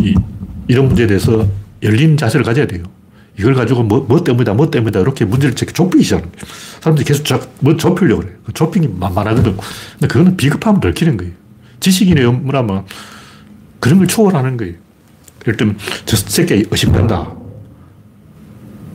[0.00, 0.14] 이,
[0.68, 1.46] 이런 문제에 대해서
[1.82, 2.84] 열린 자세를 가져야 돼요.
[3.38, 6.44] 이걸 가지고 뭐, 뭐 때문이다, 뭐 때문이다, 이렇게 문제를 좁히기 시작하는 거예요.
[6.80, 8.36] 사람들이 계속 저, 뭐 좁히려고 그래요.
[8.44, 9.56] 그게 만만하거든.
[9.92, 11.32] 근데 그거는 비겁하면 들키는 거예요.
[11.80, 12.84] 지식인의 업무라면
[13.78, 14.74] 그런 걸 초월하는 거예요.
[15.46, 17.32] 예를 들면, 저 새끼 의심된다.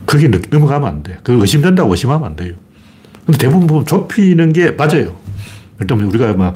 [0.04, 1.18] 그게 넘어가면 안 돼.
[1.22, 2.54] 그 의심된다고 의심하면 안 돼요.
[3.24, 5.16] 근데 대부분 좁히는 게 맞아요.
[5.76, 6.54] 예를 들면 우리가 막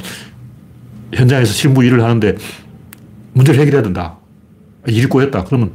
[1.13, 2.37] 현장에서 실무 일을 하는데
[3.33, 4.19] 문제를 해결해야 된다.
[4.87, 5.45] 일이 꼬였다.
[5.45, 5.73] 그러면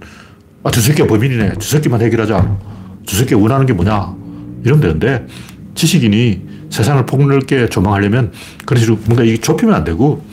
[0.64, 1.54] 아, 저 새끼가 범인이네.
[1.60, 2.58] 저 새끼만 해결하자.
[3.06, 4.16] 저 새끼가 원하는 게 뭐냐.
[4.64, 5.28] 이러면 되는데
[5.76, 8.32] 지식인이 세상을 폭넓게 조망하려면
[8.66, 10.26] 그런 식으로 뭔가 이게 좁히면 안 되고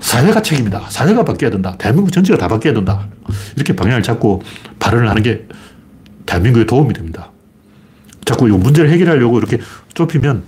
[0.00, 0.86] 사회가 책임이다.
[0.90, 1.76] 사회가 바뀌어야 된다.
[1.78, 3.08] 대한민국 전체가 다 바뀌어야 된다.
[3.56, 4.42] 이렇게 방향을 잡고
[4.78, 5.46] 발언을 하는 게
[6.26, 7.30] 대한민국에 도움이 됩니다.
[8.24, 9.58] 자꾸 이 문제를 해결하려고 이렇게
[9.94, 10.42] 좁히면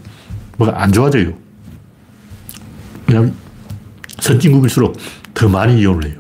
[0.59, 1.33] 뭐가 안 좋아져요.
[3.07, 3.35] 왜냐하면
[4.21, 4.97] 선진국일수록
[5.35, 6.19] 더 많이 이혼을 해요.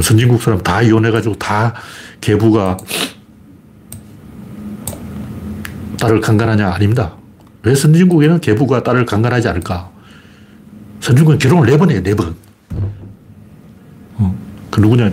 [0.00, 1.74] 선진국 사람 다 이혼해가지고 다
[2.20, 2.76] 계부가
[6.00, 6.68] 딸을 강간하냐?
[6.70, 7.16] 아닙니다.
[7.62, 9.90] 왜 선진국에는 계부가 딸을 강간하지 않을까?
[11.00, 12.34] 선진국은 결혼을 네번 해요, 네 번.
[14.14, 14.38] 어,
[14.70, 15.10] 그 누구냐?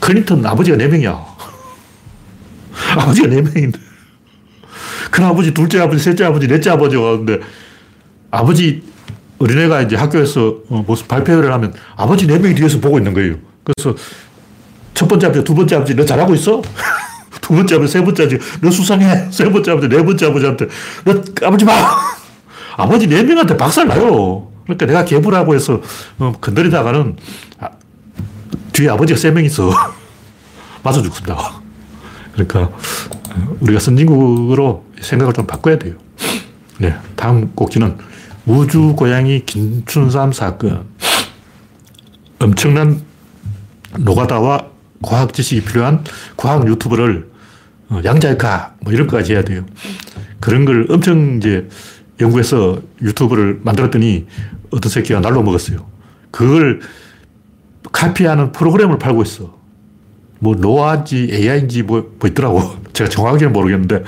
[0.00, 1.10] 클린턴 아버지가 네 명이야.
[2.96, 3.78] 아버지가 네 명인데.
[5.10, 7.40] 큰 아버지, 둘째 아버지, 셋째 아버지, 넷째 아버지가 왔는데
[8.30, 8.82] 아버지
[9.38, 13.36] 어린애가 이제 학교에서 어, 무슨 발표를 하면 아버지 네 명이 뒤에서 보고 있는 거예요.
[13.64, 13.96] 그래서
[14.94, 16.62] 첫 번째 아버지, 두 번째 아버지, 너 잘하고 있어?
[17.40, 19.28] 두 번째 아버지, 세 번째 아버지, 너 수상해.
[19.32, 20.68] 세 번째 아버지, 네 번째 아버지한테,
[21.04, 21.72] 너 아버지 봐!
[22.76, 24.50] 아버지 네 명한테 박살 나요.
[24.64, 25.80] 그러니까 내가 개부라고 해서
[26.18, 27.16] 어, 건드리다가는
[27.60, 27.68] 아,
[28.72, 29.70] 뒤에 아버지가 세 명 있어.
[30.82, 31.52] 맞아 죽습니다.
[32.32, 35.94] 그러니까 어, 우리가 선진국으로 생각을 좀 바꿔야 돼요.
[36.78, 37.96] 네, 다음 꼭지는
[38.46, 40.84] 우주 고양이 김춘삼 사건.
[42.38, 43.00] 엄청난
[43.98, 44.66] 노가다와
[45.02, 46.04] 과학 지식이 필요한
[46.36, 47.30] 과학 유튜버를
[47.88, 49.64] 어, 양자역학 뭐 이런 거까지 해야 돼요.
[50.40, 51.68] 그런 걸 엄청 이제
[52.20, 54.26] 연구해서 유튜브를 만들었더니
[54.70, 55.86] 어떤 새끼가 날로 먹었어요.
[56.30, 56.80] 그걸
[57.92, 59.56] 카피하는 프로그램을 팔고 있어.
[60.40, 62.76] 뭐 노아인지 AI인지 뭐, 뭐 있더라고.
[62.92, 64.04] 제가 정확하게는 모르겠는데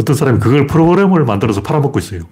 [0.00, 2.22] 어떤 사람이 그걸 프로그램을 만들어서 팔아먹고 있어요.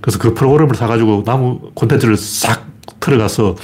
[0.00, 2.66] 그래서 그 프로그램을 사가지고 나무 콘텐츠를 싹
[3.00, 3.56] 들어가서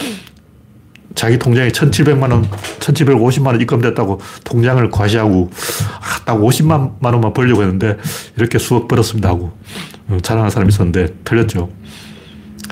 [1.14, 5.51] 자기 통장에 1,700만 원, 1,750만 원 입금됐다고 통장을 과시하고
[6.01, 7.97] 아, 딱 50만 원만 벌려고 했는데
[8.37, 9.57] 이렇게 수억 벌었습니다 하고
[10.09, 11.70] 어, 자랑하는 사람이 있었는데 틀렸죠.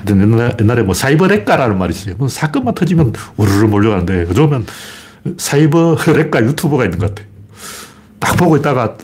[0.09, 2.15] 옛날에, 옛날에 뭐 사이버 렉가라는 말이 있어요.
[2.17, 4.65] 뭐 사건만 터지면 우르르 몰려가는데 요즘은
[5.37, 7.27] 사이버 렉가 유튜버가 있는 것 같아요.
[8.19, 8.97] 딱 보고 있다가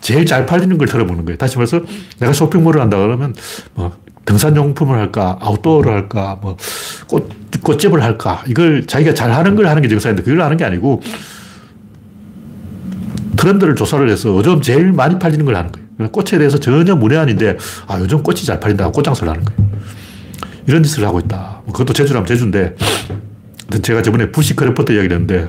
[0.00, 1.36] 제일 잘 팔리는 걸 털어먹는 거예요.
[1.36, 1.80] 다시 말해서
[2.18, 3.34] 내가 쇼핑몰을 한다 그러면
[3.74, 3.92] 뭐
[4.26, 6.56] 등산용품을 할까, 아웃도어를 할까, 뭐
[7.08, 7.30] 꽃,
[7.62, 8.42] 꽃집을 할까.
[8.46, 11.00] 이걸 자기가 잘 하는 걸 하는 게 정상인데 그걸 하는 게 아니고
[13.36, 16.10] 트렌드를 조사를 해서 요즘 제일 많이 팔리는 걸 하는 거예요.
[16.10, 19.70] 꽃에 대해서 전혀 문외한인데 아, 요즘 꽃이 잘 팔린다고 꽃장사를 하는 거예요.
[20.66, 21.62] 이런 짓을 하고 있다.
[21.64, 22.76] 뭐 그것도 재주라면 재주인데
[23.82, 25.48] 제가 저번에 부시크래프트 이야기를 했는데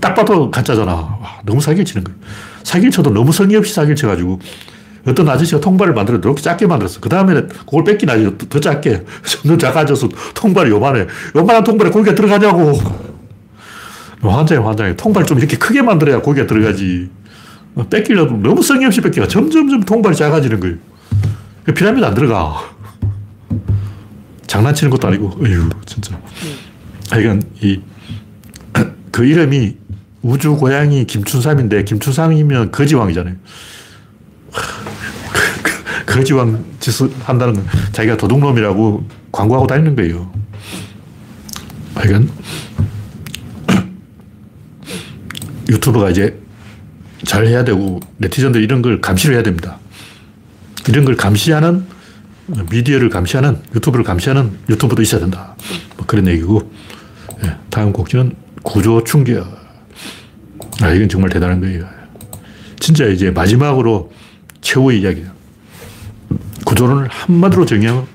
[0.00, 0.92] 딱 봐도 가짜잖아.
[0.92, 2.18] 와, 너무 사기를 치는 거예요.
[2.64, 4.40] 사기를 쳐도 너무 성의 없이 사기를 쳐가지고
[5.08, 7.00] 어떤 아저씨가 통발을 만들어 이렇게 작게 만들었어.
[7.00, 9.04] 그 다음에는 그걸 베낀 아저씨 더, 더 작게.
[9.24, 11.06] 점점 작아져서 통발이 요만해.
[11.34, 12.78] 요만한 통발에 고기가 들어가냐고.
[14.20, 14.96] 환장해, 환장해.
[14.96, 17.08] 통발 좀 이렇게 크게 만들어야 고기가 들어가지.
[17.90, 20.76] 뺏기려도 너무 성의 없이 뺏기가 점점점 통발이 작아지는 거예요.
[21.64, 22.76] 그 피라미드 안 들어가.
[24.46, 26.18] 장난치는 것도 아니고, 어휴, 진짜.
[27.10, 27.80] 하여간, 이,
[29.12, 29.76] 그 이름이
[30.22, 33.36] 우주 고양이 김춘삼인데, 김춘삼이면 거지왕이잖아요.
[36.08, 40.32] 거지왕 짓을 한다는 건 자기가 도둑놈이라고 광고하고 다니는 거예요.
[41.94, 42.30] 하여간
[45.68, 46.40] 유튜버가 이제
[47.24, 49.78] 잘 해야 되고 네티즌들 이런 걸 감시를 해야 됩니다.
[50.88, 51.84] 이런 걸 감시하는
[52.70, 55.54] 미디어를 감시하는 유튜브를 감시하는 유튜버도 있어야 된다.
[55.96, 56.72] 뭐 그런 얘기고
[57.42, 59.46] 네, 다음 곡지는 구조 충격.
[60.80, 61.84] 아, 이건 정말 대단한 거예요.
[62.80, 64.10] 진짜 이제 마지막으로
[64.62, 65.37] 최후의 이야기야.
[66.72, 68.06] 구조론을 한마디로 정의하면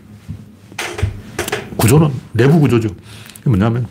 [1.75, 2.87] 구조는 내부 구조죠.
[3.45, 3.87] 뭐냐면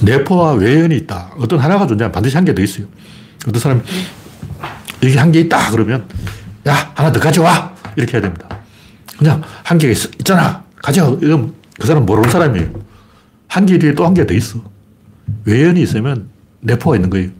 [0.00, 1.32] 내포와 외연이 있다.
[1.38, 2.86] 어떤 하나가 존재하면 반드시 한 개 더 있어요.
[3.48, 3.80] 어떤 사람이
[5.02, 6.06] 여기 한 개 있다 그러면
[6.68, 8.48] 야 하나 더 가져와 이렇게 해야 됩니다.
[9.18, 12.70] 그냥 한 개가 있, 잖아 가져와 이러면 그 사람 모르는 사람이에요.
[13.48, 14.62] 한 개 뒤에 또 한 개 더 있어.
[15.44, 16.28] 외연이 있으면
[16.60, 17.30] 내포가 있는 거예요.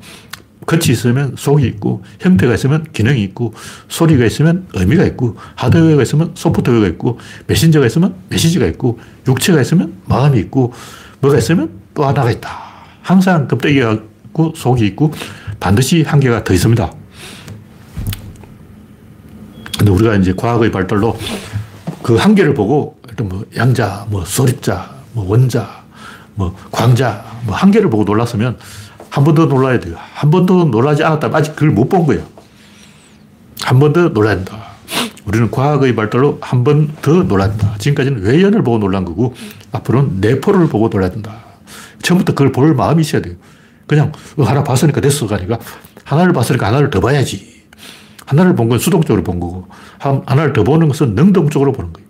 [0.69, 3.55] 끝이 있으면 속이 있고, 형태가 있으면 기능이 있고,
[3.89, 10.39] 소리가 있으면 의미가 있고, 하드웨어가 있으면 소프트웨어가 있고, 메신저가 있으면 메시지가 있고, 육체가 있으면 마음이
[10.41, 10.75] 있고,
[11.21, 12.51] 뭐가 있으면 또 하나가 있다.
[13.01, 15.11] 항상 껍데기가 있고, 속이 있고,
[15.59, 16.93] 반드시 한계가 더 있습니다.
[19.79, 21.17] 근데 우리가 이제 과학의 발달로
[22.03, 25.83] 그 한계를 보고 일단 뭐 양자, 뭐 소립자, 뭐 원자,
[26.35, 28.59] 뭐 광자, 뭐 한계를 보고 놀랐으면
[29.11, 29.97] 한 번 더 놀라야 돼요.
[29.99, 32.23] 한 번 더 놀라지 않았다면 아직 그걸 못 본 거예요.
[33.63, 34.69] 한 번 더 놀라야 된다.
[35.25, 37.75] 우리는 과학의 발달로 한 번더 된다.
[37.79, 39.35] 지금까지는 외연을 보고 놀란 거고
[39.73, 41.41] 앞으로는 내포를 보고 놀라야 된다.
[42.03, 43.35] 처음부터 그걸 볼 마음이 있어야 돼요.
[43.87, 45.59] 그냥 어, 하나 봤으니까 됐어가 아니라
[46.05, 47.59] 하나를 봤으니까 하나를 더 봐야지.
[48.27, 49.69] 하나를 본 건 수동적으로 본 거고
[49.99, 52.08] 하나를 더 보는 것은 능동적으로 보는 거예요.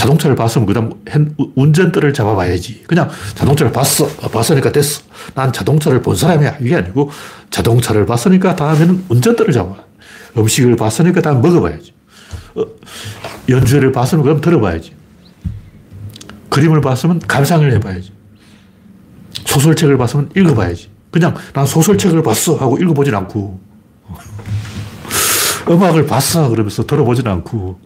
[0.00, 2.84] 자동차를 봤으면 그 다음 운전대를 잡아봐야지.
[2.86, 4.06] 그냥 자동차를 봤어.
[4.06, 5.02] 봤으니까 됐어.
[5.34, 6.56] 난 자동차를 본 사람이야.
[6.62, 7.10] 이게 아니고
[7.50, 9.74] 자동차를 봤으니까 다음에는 운전대를 잡아.
[10.38, 11.92] 음식을 봤으니까 다음 먹어봐야지.
[12.54, 12.64] 어,
[13.50, 14.94] 연주회를 봤으면 그럼 들어봐야지.
[16.48, 18.10] 그림을 봤으면 감상을 해봐야지.
[19.44, 20.88] 소설책을 봤으면 읽어봐야지.
[21.10, 23.60] 그냥 난 소설책을 봤어 하고 읽어보진 않고
[25.68, 27.78] 음악을 봤어 그러면서 들어보진 않고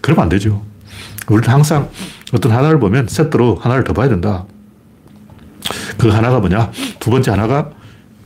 [0.00, 0.62] 그러면 안 되죠.
[1.28, 1.88] 우리는 항상
[2.32, 4.44] 어떤 하나를 보면 세트로 하나를 더 봐야 된다.
[5.98, 6.70] 그 하나가 뭐냐?
[7.00, 7.70] 두 번째 하나가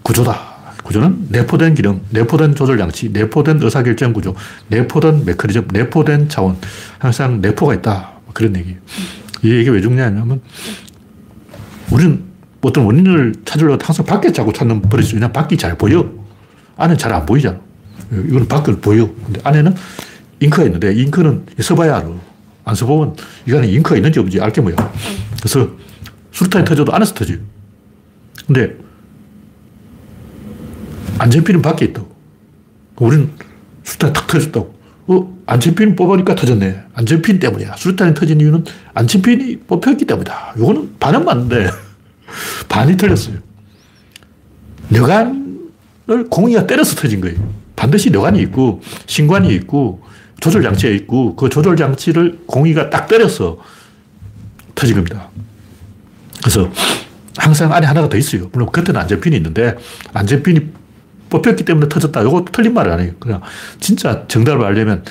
[0.03, 0.51] 구조다.
[0.85, 4.35] 구조는 내포된 기능, 내포된 조절 장치, 내포된 의사결정 구조,
[4.69, 6.57] 내포된 메커니즘, 내포된 차원.
[6.99, 8.11] 항상 내포가 있다.
[8.33, 8.77] 그런 얘기
[9.43, 10.41] 이 얘기 왜 중요하냐면
[11.91, 12.23] 우리는
[12.61, 16.09] 어떤 원인을 찾으려고 항상 밖에 자꾸 찾는 버릇이 왜냐 밖이 잘 보여.
[16.77, 17.59] 안에 잘 안 보이잖아.
[18.11, 19.09] 이거는 밖을 보여.
[19.25, 19.75] 근데 안에는
[20.41, 22.09] 잉크가 있는데 잉크는 써봐야 알아.
[22.65, 23.17] 안 써보면
[23.49, 24.77] 이 안에 잉크가 있는지 없는지 알게 뭐야.
[25.39, 25.71] 그래서
[26.33, 27.39] 수류탄이 터져도 안에서 터져요.
[28.47, 28.77] 근데
[31.19, 32.09] 안전핀은 밖에 있다고.
[32.99, 33.31] 우리는
[33.85, 34.81] 수류탄이 탁 터졌다고.
[35.09, 36.83] 어, 안전핀 뽑으니까 터졌네.
[36.95, 37.77] 안전핀 때문이야.
[37.77, 40.55] 수류탄이 터진 이유는 안전핀이 뽑혔기 때문이다.
[40.57, 41.71] 이거는 반은 맞는데
[42.69, 43.39] 반이 틀렸어요.
[44.89, 47.39] 뇌관을 공이가 때려서 터진 거예요.
[47.75, 50.03] 반드시 뇌관이 있고 신관이 있고
[50.41, 53.59] 조절 장치가 있고 그 조절 장치를 공이가 딱 때려서
[54.75, 55.29] 터진 겁니다.
[56.41, 56.71] 그래서
[57.37, 58.49] 항상 안에 하나가 더 있어요.
[58.53, 59.77] 물론 겉에는 안전핀이 있는데
[60.13, 60.61] 안전핀이
[61.29, 62.21] 뽑혔기 때문에 터졌다.
[62.23, 63.13] 이거 틀린 말 아니에요.
[63.21, 63.41] 그냥
[63.79, 65.05] 진짜 정답을 알려면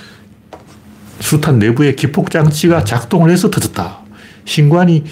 [1.19, 3.99] 수탄 내부의 기폭 장치가 작동을 해서 터졌다.
[4.45, 5.03] 신관이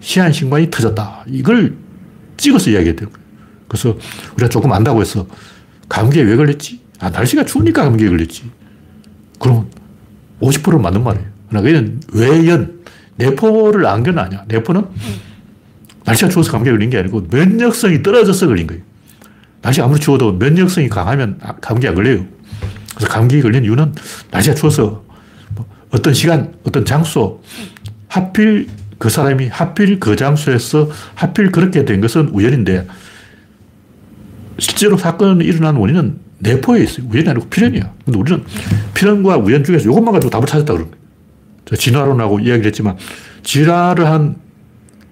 [0.00, 1.24] 시한 신관이 터졌다.
[1.28, 1.76] 이걸
[2.36, 3.08] 찍어서 이야기해야 돼요.
[3.68, 3.96] 그래서
[4.34, 5.26] 우리가 조금 안다고 해서
[5.88, 6.80] 감기에 왜 걸렸지?
[7.00, 8.50] 아, 날씨가 추우니까 감기에 걸렸지.
[9.38, 9.70] 그럼
[10.40, 11.26] 50%는 맞는 말이에요.
[11.48, 12.82] 그러나 얘는 외연,
[13.16, 14.44] 내포를 안건 아니야.
[14.48, 14.86] 내포는
[16.04, 18.82] 날씨가 추워서 감기에 걸린 게 아니고 면역성이 떨어져서 걸린 거예요.
[19.60, 22.24] 날씨 아무리 추워도 면역성이 강하면 아, 감기 안 걸려요.
[22.94, 23.94] 그래서 감기 걸린 이유는
[24.30, 25.04] 날씨가 추워서
[25.54, 27.42] 뭐 어떤 시간, 어떤 장소,
[28.08, 32.86] 하필 그 사람이 하필 그 장소에서 하필 그렇게 된 것은 우연인데
[34.58, 37.06] 실제로 사건이 일어난 원인은 내포에 있어요.
[37.10, 37.92] 우연이 아니고 필연이야.
[38.04, 38.44] 근데 우리는
[38.94, 41.76] 필연과 우연 중에서 이것만 가지고 답을 찾았다 그런 거예요.
[41.76, 42.96] 진화론하고 이야기를 했지만
[43.42, 44.36] 진화를 한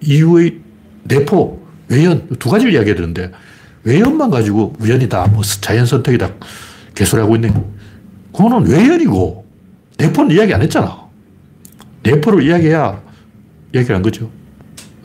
[0.01, 0.59] 이후의
[1.03, 3.31] 내포, 외연 두 가지를 이야기해야 되는데
[3.83, 6.31] 외연만 가지고 우연이다, 뭐 자연 선택이다
[6.95, 7.53] 개소리하고 있네.
[8.35, 9.45] 그거는 외연이고
[9.97, 11.07] 내포는 이야기 안 했잖아.
[12.03, 13.01] 내포를 이야기해야
[13.73, 14.29] 얘기를 한 거죠.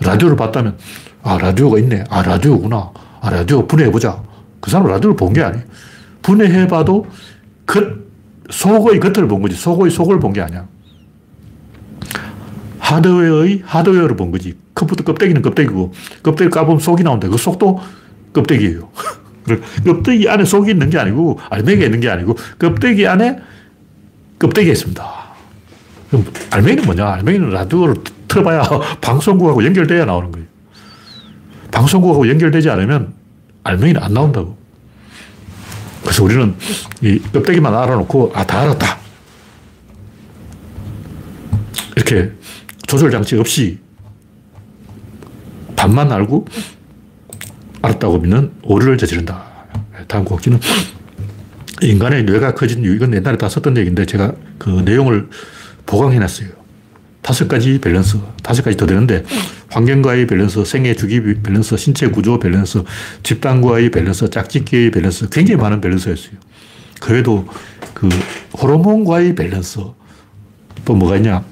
[0.01, 0.77] 라디오를 봤다면,
[1.23, 2.05] 아, 라디오가 있네.
[2.11, 2.91] 아, 라디오구나.
[3.21, 4.23] 아, 라디오 분해해보자.
[4.61, 5.65] 그 사람 라디오를 본 게 아니에요.
[6.23, 7.07] 분해해봐도
[7.67, 8.11] 그
[8.51, 9.57] 속의 겉을 본 거지.
[9.57, 10.67] 속의 속을 본 게 아니야.
[12.79, 14.55] 하드웨어의 하드웨어를 본 거지.
[14.75, 17.29] 컴퓨터 껍데기는 껍데기고, 껍데기 까보면 속이 나온다.
[17.29, 17.81] 그 속도
[18.33, 18.89] 껍데기예요.
[19.85, 23.39] 껍데기 안에 속이 있는 게 아니고, 알맹이가 있는 게 아니고, 껍데기 안에
[24.39, 25.05] 껍데기가 있습니다.
[26.51, 27.07] 알맹이는 뭐냐?
[27.15, 27.95] 알맹이는 라디오를
[28.29, 28.63] 틀어봐야
[29.01, 30.47] 방송국하고 연결돼야 나오는 거예요.
[31.71, 33.15] 방송국하고 연결되지 않으면
[33.65, 34.59] 알맹이는 안 나온다고.
[36.03, 36.55] 그래서 우리는
[37.01, 38.99] 이 껍데기만 알아놓고, 아, 다 알았다.
[41.97, 42.33] 이렇게
[42.87, 43.79] 조절 장치 없이
[45.77, 46.47] 반만 알고
[47.83, 49.45] 알았다고 믿는 오류를 저지른다.
[50.09, 50.61] 다음 꼭지는
[51.81, 55.29] 인간의 뇌가 커진 이유, 이건 옛날에 다 썼던 얘기인데 제가 그 내용을
[55.87, 56.49] 보강해 놨어요.
[57.23, 59.25] 다섯 가지 밸런스, 다섯 가지 더 되는데,
[59.73, 62.85] 환경과의 밸런스, 생애 주기 밸런스, 신체 구조 밸런스,
[63.23, 66.37] 집단과의 밸런스, 짝짓기의 밸런스, 굉장히 많은 밸런스가 있어요.
[67.01, 68.09] 그그
[68.61, 69.81] 호르몬과의 밸런스,
[70.85, 71.43] 또 뭐가 있냐.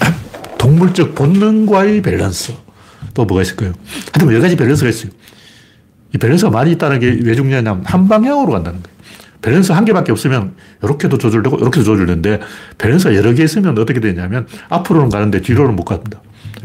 [0.58, 2.54] 동물적 본능과의 밸런스,
[3.12, 3.72] 또 뭐가 있을까요?
[4.12, 5.12] 하여튼 여러 가지 밸런스가 있어요.
[6.14, 8.96] 이 밸런스가 많이 있다는 게 왜 중요하냐면 한 방향으로 간다는 거예요.
[9.42, 12.40] 밸런스 한 개밖에 없으면 이렇게도 조절되고 이렇게도 조절되는데
[12.78, 16.20] 밸런스가 여러 개 있으면 어떻게 되냐면 앞으로는 가는데 뒤로는 못 갑니다.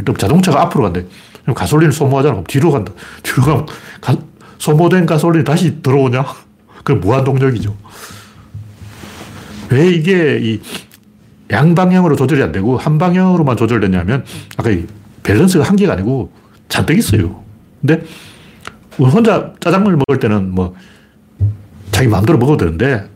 [0.05, 1.05] 또 자동차가 앞으로 간대.
[1.43, 2.33] 그럼 가솔린을 소모하잖아.
[2.35, 2.91] 그럼 뒤로 간다.
[3.23, 3.65] 뒤로 가면
[3.99, 4.15] 가,
[4.57, 6.25] 소모된 가솔린이 다시 들어오냐?
[6.83, 7.75] 그 무한동력이죠.
[9.69, 10.61] 왜 이게 이
[11.49, 14.25] 양방향으로 조절이 안 되고 한 방향으로만 조절되냐면
[14.57, 14.85] 아까 이
[15.23, 16.31] 밸런스가 한계가 아니고
[16.69, 17.43] 잔뜩 있어요.
[17.81, 18.03] 근데
[18.97, 20.75] 혼자 짜장면을 먹을 때는 뭐
[21.91, 23.09] 자기 마음대로 먹어도 되는데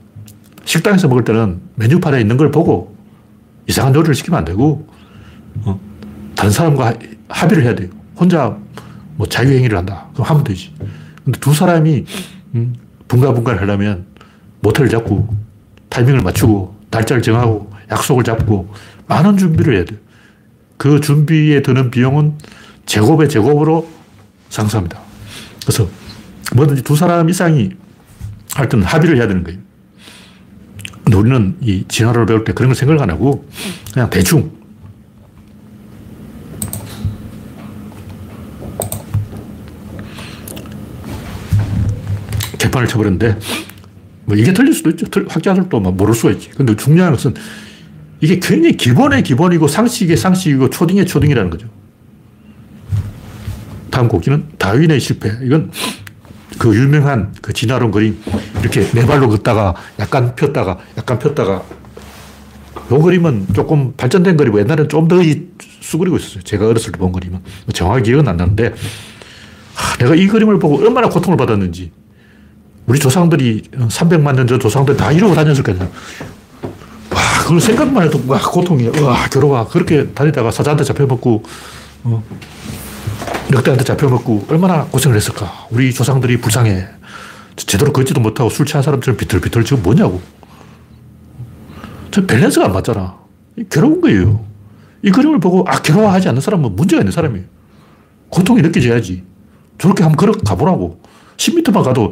[0.66, 2.96] 식당에서 먹을 때는 메뉴판에 있는 걸 보고
[3.68, 4.88] 이상한 요리를 시키면 안 되고
[5.64, 5.80] 어,
[6.36, 6.94] 다른 사람과
[7.30, 7.90] 합의를 해야 돼요.
[8.16, 8.58] 혼자
[9.16, 10.08] 뭐 자유행위를 한다.
[10.14, 10.74] 그럼 하면 되지.
[11.24, 12.06] 근데 두 사람이
[12.56, 12.76] 음,
[13.08, 14.06] 분가분가를 하려면
[14.62, 15.36] 모텔을 잡고
[15.90, 18.74] 타이밍을 맞추고 날짜를 정하고 약속을 잡고
[19.08, 20.00] 많은 준비를 해야 돼요.
[20.78, 22.38] 그 준비에 드는 비용은
[22.86, 23.90] 제곱의 제곱으로
[24.50, 25.00] 상승합니다.
[25.64, 25.88] 그래서
[26.56, 27.72] 뭐든지 두 사람 이상이
[28.56, 29.60] 할 때는 합의를 해야 되는 거예요.
[31.04, 33.48] 근데 우리는 이 진화를 배울 때 그런 걸 생각을 안 하고
[33.94, 34.52] 그냥 대충
[42.76, 43.40] 개판을 쳐버렸는데
[44.26, 45.06] 뭐 이게 틀릴 수도 있죠.
[45.28, 46.50] 학자들도 뭐 모를 수가 있지.
[46.50, 47.34] 근데 중요한 것은
[48.22, 51.68] 이게 굉장히 기본의 기본이고 상식의 상식이고 초딩의 초딩이라는 거죠.
[53.90, 55.32] 다음 곡기는 다윈의 실패.
[55.44, 55.72] 이건
[56.58, 58.18] 그 유명한 그 진화론 그림
[58.60, 61.64] 이렇게 네 발로 걷다가 약간 폈다가 약간 폈다가
[62.92, 65.18] 요 그림은 조금 발전된 그림이고 옛날에는 좀 더
[65.82, 66.42] 수그리고 있었어요.
[66.44, 67.40] 제가 어렸을 때 본 그림은.
[67.74, 68.74] 정확히 기억은 안 나는데
[69.76, 71.92] 하, 내가 이 그림을 보고 얼마나 고통을 받았는지
[72.88, 75.80] 우리 조상들이 300만 년 전 조상들 다 이러고 다녔을 거아요
[77.12, 78.92] 와, 그걸 생각만 해도 와, 고통이야.
[79.02, 79.68] 와, 괴로워.
[79.68, 81.44] 그렇게 다니다가 사자한테 잡혀먹고,
[82.04, 82.24] 어,
[83.50, 85.68] 늑대한테 잡혀먹고 얼마나 고생을 했을까.
[85.72, 86.88] 우리 조상들이 불쌍해.
[87.56, 90.22] 제대로 걷지도 못하고 술 취한 사람처럼 비틀비틀 지금 뭐냐고.
[92.12, 93.16] 저 밸런스가 안 맞잖아.
[93.70, 94.44] 괴로운 거예요.
[95.04, 97.46] 이 그림을 보고, 아, 괴로워하지 않는 사람은 문제가 있는 사람이에요.
[98.30, 99.24] 고통이 느껴져야지.
[99.78, 101.00] 저렇게 한번 걸어 가보라고.
[101.38, 102.12] 10m만 가도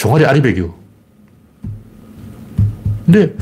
[0.00, 0.74] 종아리 아리백이요.
[3.04, 3.34] 근데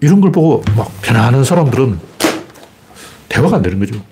[0.00, 1.98] 이런 걸 보고 막 편안한 사람들은
[3.28, 4.02] 대화가 안 되는 거죠.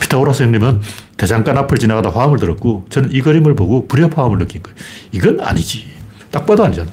[0.00, 0.82] 피타고라스 형님은
[1.16, 4.76] 대장간 앞을 지나가다 화음을 들었고 저는 이 그림을 보고 불협화음을 느낀 거예요.
[5.12, 5.86] 이건 아니지.
[6.30, 6.90] 딱 봐도 아니잖아.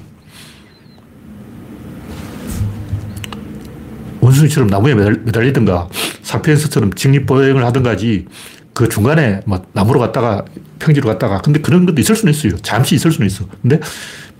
[4.21, 5.89] 원숭이처럼 나무에 매달리든가
[6.21, 8.27] 사피엔스처럼 직립보행을 하든가 하지
[8.73, 10.45] 그 중간에 뭐 나무로 갔다가
[10.79, 12.57] 평지로 갔다가 근데 그런 것도 있을 수는 있어요.
[12.57, 13.45] 잠시 있을 수는 있어.
[13.61, 13.79] 근데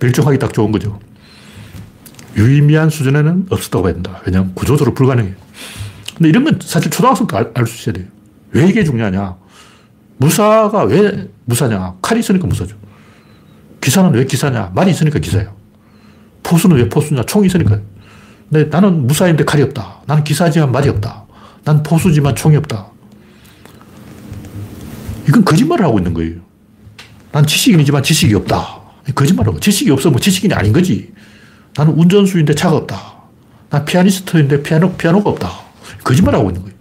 [0.00, 0.98] 멸종하기 딱 좋은 거죠.
[2.36, 4.20] 유의미한 수준에는 없었다고 봐야 된다.
[4.26, 5.34] 왜냐하면 구조적으로 불가능해요.
[6.16, 8.06] 근데 이런 건 사실 초등학생도 알수 있어야 돼요.
[8.50, 9.36] 왜 이게 중요하냐?
[10.16, 11.94] 무사가 왜 무사냐?
[12.02, 12.76] 칼이 있으니까 무사죠.
[13.80, 14.72] 기사는 왜 기사냐?
[14.74, 15.54] 말이 있으니까 기사예요.
[16.42, 17.22] 포수는 왜 포수냐?
[17.22, 17.78] 총이 있으니까.
[18.50, 20.02] 근데 나는 무사인데 칼이 없다.
[20.06, 21.24] 나는 기사지만 말이 없다.
[21.64, 22.93] 난 포수지만 총이 없다.
[25.28, 26.36] 이건 거짓말을 하고 있는 거예요.
[27.32, 28.80] 난 지식인이지만 지식이 없다.
[29.14, 29.60] 거짓말하고.
[29.60, 31.12] 지식이 없으면 지식인이 아닌 거지.
[31.76, 33.14] 나는 운전수인데 차가 없다.
[33.70, 35.50] 난 피아니스트인데 피아노, 피아노가 없다.
[36.04, 36.74] 거짓말하고 있는 거예요.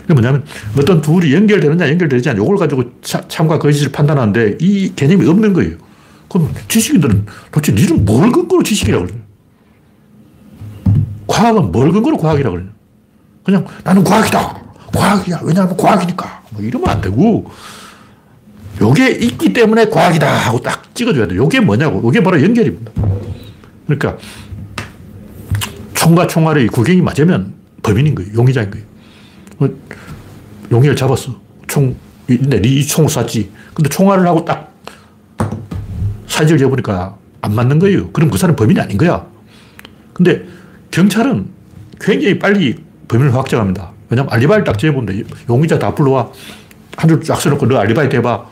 [0.00, 0.44] 그게 뭐냐면
[0.78, 5.76] 어떤 둘이 연결되느냐 연결되지 않냐 이걸 가지고 차, 참과 거짓을 판단하는데 이 개념이 없는 거예요.
[6.28, 9.22] 그럼 지식인들은 도대체 니는 뭘 근거로 지식이라고 그러냐.
[11.26, 12.72] 과학은 뭘 근거로 과학이라고 그러냐.
[13.44, 14.63] 그냥 나는 과학이다.
[14.94, 15.40] 과학이야.
[15.42, 16.42] 왜냐하면 과학이니까.
[16.50, 17.50] 뭐 이러면 안 되고,
[18.80, 21.36] 요게 있기 때문에 과학이다 하고 딱 찍어줘야 돼.
[21.36, 22.02] 요게 뭐냐고.
[22.02, 22.92] 요게 바로 연결입니다.
[23.86, 24.16] 그러니까,
[25.94, 28.32] 총과 총알의 구경이 맞으면 범인인 거예요.
[28.34, 28.86] 용의자인 거예요.
[29.58, 29.68] 뭐,
[30.70, 31.34] 용의를 잡았어.
[31.66, 31.94] 총,
[32.28, 32.60] 있네.
[32.60, 33.50] 네 총을 쐈지.
[33.74, 34.72] 근데 총알을 하고 딱
[36.26, 38.10] 사진을 재보니까 안 맞는 거예요.
[38.10, 39.26] 그럼 그 사람 범인이 아닌 거야.
[40.12, 40.44] 근데
[40.90, 41.48] 경찰은
[42.00, 42.76] 굉장히 빨리
[43.08, 43.93] 범인을 확정합니다.
[44.08, 46.30] 왜냐면 알리바이를 딱 재보면 용의자 다 불러와.
[46.96, 48.44] 한 줄 쫙 써놓고 너 알리바이 대봐.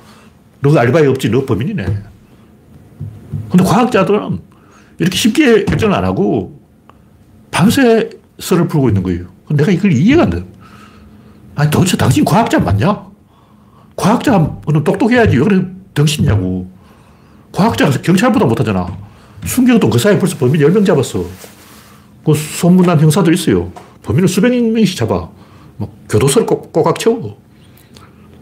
[0.60, 1.30] 너 알리바이 없지.
[1.30, 1.84] 너 범인이네.
[3.50, 4.38] 근데 과학자들은
[4.98, 6.60] 이렇게 쉽게 결정을 안 하고
[7.50, 9.26] 밤새 썰을 풀고 있는 거예요.
[9.50, 10.44] 내가 이걸 이해가 안 돼.
[11.54, 13.06] 아니, 도대체 당신 과학자 맞냐?
[13.96, 15.36] 과학자는 똑똑해야지.
[15.36, 16.70] 왜 그래 덩신냐고.
[17.52, 18.86] 과학자가 경찰보다 못하잖아.
[19.44, 21.24] 순경도 그 사이에 벌써 범인 10명 잡았어.
[22.24, 23.70] 그 소문난 형사도 있어요.
[24.02, 25.28] 범인을 수백 명씩 잡아.
[25.76, 27.36] 뭐 교도소를 꼭, 꼭꽉 채우고.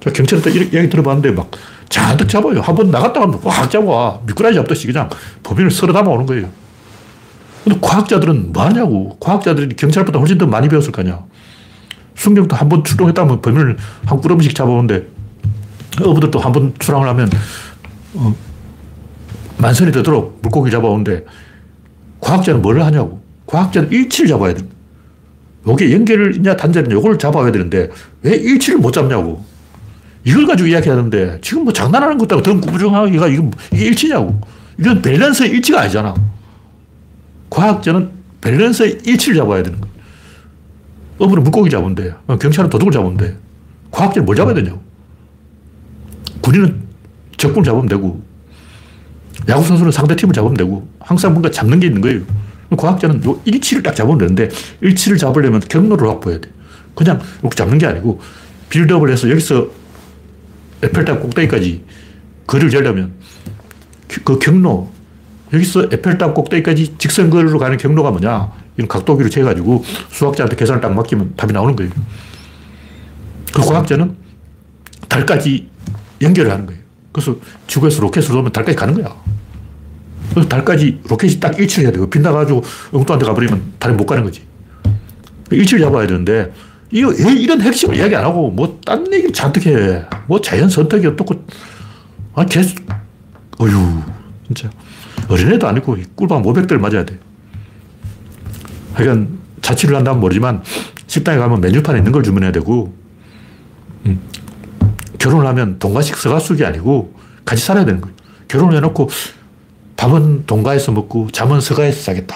[0.03, 1.51] 자, 경찰한테 이렇게 이야기 들어봤는데 막
[1.89, 2.61] 잔뜩 잡아요.
[2.61, 4.19] 한 번 나갔다 가면 꽉 잡아.
[4.27, 5.09] 미꾸라지 잡듯이 그냥
[5.43, 6.49] 범인을 쓸어 담아 오는 거예요.
[7.65, 9.17] 근데 과학자들은 뭐 하냐고.
[9.21, 11.23] 과학자들이 경찰보다 훨씬 더 많이 배웠을 거 아니야.
[12.17, 13.77] 순경도 한 번 출동했다면 범인을
[14.07, 15.07] 한 꾸러미씩 잡아오는데
[16.03, 17.31] 어부들도 한 번 출항을 하면
[18.15, 18.35] 어,
[19.59, 21.25] 만선이 되도록 물고기 잡아오는데
[22.21, 23.21] 과학자는 뭘 하냐고.
[23.47, 24.63] 과학자는 일치를 잡아야 돼.
[25.67, 27.91] 요게 연결이냐 단절이냐 요걸 잡아야 되는데
[28.23, 29.45] 왜 일치를 못 잡냐고.
[30.25, 34.41] 이걸 가지고 이야기하는데 지금 뭐 장난하는 것도 더 구부정하기가 이게, 이게 일치냐고.
[34.79, 36.15] 이건 밸런스의 일치가 아니잖아.
[37.51, 39.91] 과학자는 밸런스의 일치를 잡아야 되는 거야.
[41.19, 42.15] 어부는 물고기 잡으면 돼.
[42.27, 43.37] 경찰은 도둑을 돼.
[43.91, 44.81] 과학자는 뭘 잡아야 되냐고.
[46.41, 46.83] 군인은
[47.37, 48.23] 적군을 잡으면 되고,
[49.49, 52.23] 야구선수는 상대팀을 잡으면 되고, 항상 뭔가 잡는 게 있는 거예요.
[52.77, 54.49] 과학자는 요 일치를 딱 잡으면 되는데,
[54.81, 56.51] 일치를 잡으려면 경로를 확보해야 돼.
[56.95, 58.21] 그냥 이렇게 잡는 게 아니고,
[58.69, 59.69] 빌드업을 해서 여기서
[60.83, 61.85] 에펠탑 꼭대기까지
[62.47, 63.13] 거리를 재려면,
[64.25, 64.91] 그 경로,
[65.53, 68.53] 여기서 에펠탑 꼭대기까지 직선거리로 가는 경로가 뭐냐?
[68.77, 71.91] 이런 각도기를 재가지고 수학자한테 계산을 딱 맡기면 답이 나오는 거예요.
[73.53, 74.17] 그 과학자는
[75.09, 75.69] 달까지
[76.23, 76.81] 연결을 하는 거예요.
[77.13, 79.15] 그래서 지구에서 로켓을 쏘면 달까지 가는 거야.
[80.31, 82.09] 그래서 달까지 로켓이 딱 일치를 해야 돼요.
[82.09, 82.63] 빗나가지고
[82.93, 84.43] 엉뚱한 데 가버리면 달에 못 가는 거지.
[85.51, 86.53] 일치를 잡아야 되는데,
[86.91, 90.05] 이거, 이런 핵심을 이야기 안 하고, 뭐, 딴 얘기를 잔뜩 해.
[90.27, 91.45] 뭐, 자연 선택이 어떻고,
[92.35, 92.79] 아, 계속,
[93.59, 94.03] 어휴,
[94.47, 94.71] 진짜.
[95.29, 97.19] 어린애도 아니고, 꿀밤 500대를 맞아야 돼.
[98.95, 100.63] 하여간, 자취를 한다면 모르지만,
[101.07, 102.95] 식당에 가면 메뉴판에 있는 걸 주문해야 되고,
[104.07, 104.21] 음,
[105.21, 107.15] 결혼을 하면 동가식 서가숙이 아니고
[107.45, 108.17] 같이 살아야 되는 거예요.
[108.49, 109.09] 결혼을 해놓고
[110.01, 112.35] 밥은 동가에서 먹고 잠은 서가에서 자겠다.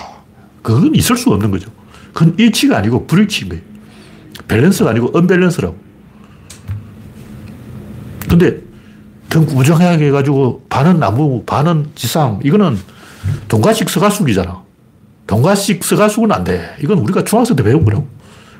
[0.62, 1.70] 그건 있을 수 없는 거죠.
[2.12, 3.64] 그건 일치가 아니고 불일치인 거예요.
[4.46, 5.74] 밸런스가 아니고 언밸런스라고.
[8.28, 8.60] 근데
[9.30, 12.38] 등 우정하게 해가지고 반은 나무, 반은 지상.
[12.44, 12.78] 이거는
[13.48, 14.62] 동가식 서가숙이잖아.
[15.26, 16.76] 동가식 서가숙은 안 돼.
[16.82, 18.06] 이건 우리가 중학생 때 배운 거라고.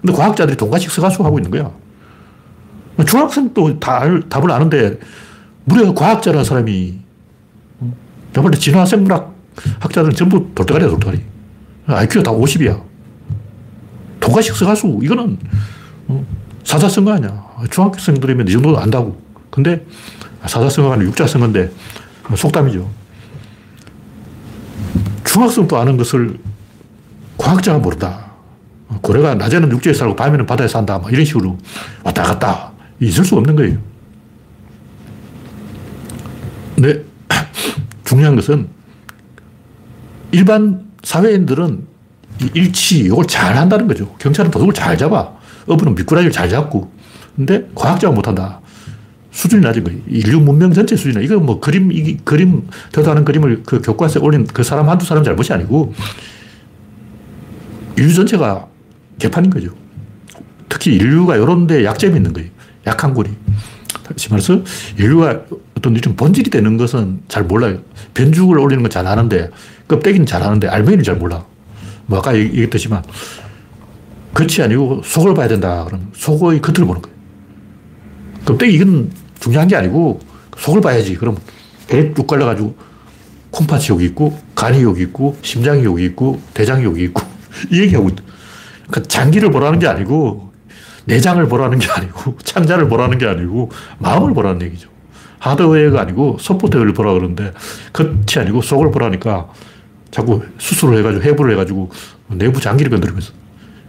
[0.00, 1.70] 근데 과학자들이 동가식 서가숙 하고 있는 거야.
[3.07, 4.00] 중학생도 다
[4.30, 4.98] 답을 아는데
[5.64, 7.03] 무려 과학자라는 사람이
[8.35, 9.32] 내가 볼때 진화 생물학
[9.78, 11.22] 학자들은 전부 돌대가리야 돌대가리.
[11.87, 12.82] IQ가 다 50이야.
[14.18, 15.39] 동가식 서가수 이거는
[16.09, 16.26] 어,
[16.64, 17.45] 사자성어 아니야.
[17.70, 19.20] 중학생들이면 이 정도도 안다고.
[19.51, 19.87] 근데
[20.47, 21.70] 사자성어가 아니라 육자성어인데
[22.37, 22.91] 속담이죠.
[25.24, 26.39] 중학생도 아는 것을
[27.39, 28.32] 과학자가 모른다.
[29.01, 31.01] 고래가 낮에는 육지에 살고 밤에는 바다에 산다.
[31.11, 31.57] 이런 식으로
[32.03, 32.72] 왔다 갔다.
[33.01, 33.78] 있을 수 없는 거예요.
[36.74, 37.05] 근데
[38.14, 38.68] 중요한 것은
[40.30, 41.86] 일반 사회인들은
[42.54, 44.14] 일치, 이걸 잘 한다는 거죠.
[44.18, 45.32] 경찰은 도둑을 잘 잡아.
[45.66, 46.92] 어부는 미꾸라지를 잘 잡고.
[47.36, 48.60] 근데 과학자가 못한다.
[49.30, 50.00] 수준이 낮은 거예요.
[50.08, 51.22] 인류 문명 전체 수준이야.
[51.24, 55.52] 이거 뭐 그림, 이 그림, 더다는 그림을 그 교과서에 올린 그 사람 한두 사람 잘못이
[55.52, 55.92] 아니고
[57.96, 58.66] 인류 전체가
[59.18, 59.70] 개판인 거죠.
[60.68, 62.48] 특히 인류가 이런 데 약점이 있는 거예요.
[62.86, 63.30] 약한 고리.
[64.04, 64.62] 다시 말해서
[64.98, 65.42] 인류가
[65.85, 67.78] 어떤 이런 본질이 되는 것은 잘 몰라요.
[68.14, 69.51] 변죽을 올리는 건 잘 아는데,
[69.87, 71.45] 껍데기는 잘 아는데, 알맹이는 잘 몰라.
[72.07, 73.03] 뭐 아까 얘기했듯이만,
[74.32, 75.85] 겉이 아니고 속을 봐야 된다.
[75.85, 77.16] 그럼 속의 겉을 보는 거예요.
[78.47, 79.11] 껍데기 이건
[79.41, 80.20] 중요한 게 아니고,
[80.57, 81.16] 속을 봐야지.
[81.16, 81.37] 그럼
[81.87, 82.74] 배에 쭉 갈라가지고,
[83.51, 87.22] 콩팥이 여기 있고, 간이 여기 있고, 심장이 여기 있고, 대장이 여기 있고,
[87.70, 88.22] 이 얘기하고 있다.
[88.89, 90.51] 그러니까 장기를 보라는 게 아니고,
[91.05, 94.93] 내장을 보라는 게 아니고, 창자를 보라는 게 아니고, 마음을 보라는 얘기죠.
[95.45, 97.53] 하드웨어가 아니고 소프트웨어를 보라 그러는데,
[97.92, 99.49] 겉이 아니고 속을 보라니까
[100.11, 101.90] 자꾸 수술을 해가지고, 해부를 해가지고,
[102.28, 103.32] 내부 장기를 건드리면서.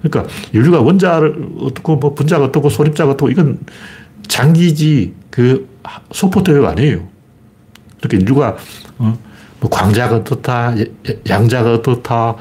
[0.02, 3.60] 그러니까 인류가 원자를 어떻고, 뭐 분자가 어떻고, 소립자가 어떻고, 이건
[4.28, 5.68] 장기지, 그
[6.12, 7.08] 소프트웨어가 아니에요.
[8.00, 8.58] 그렇게 인류가,
[8.98, 9.18] 어,
[9.60, 10.76] 뭐 광자가 어떻다,
[11.28, 12.36] 양자가 어떻다,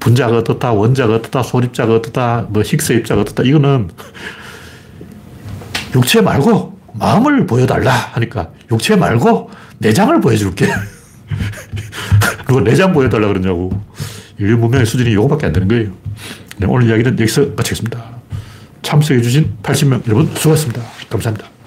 [0.00, 3.42] 분자가 어떻다, 원자가 어떻다, 소립자가 어떻다, 뭐 힉스 입자가 어떻다.
[3.44, 3.88] 이거는
[5.94, 10.68] 육체 말고 마음을 보여달라 하니까 육체 말고 내장을 보여줄게.
[12.48, 13.70] 누가 내장 보여달라 그러냐고.
[14.38, 15.90] 인류 문명의 수준이 이거밖에 안 되는 거예요.
[16.58, 18.04] 네, 오늘 이야기는 여기서 마치겠습니다.
[18.82, 20.82] 참석해주신 80명 여러분 수고하셨습니다.
[21.10, 21.57] 감사합니다.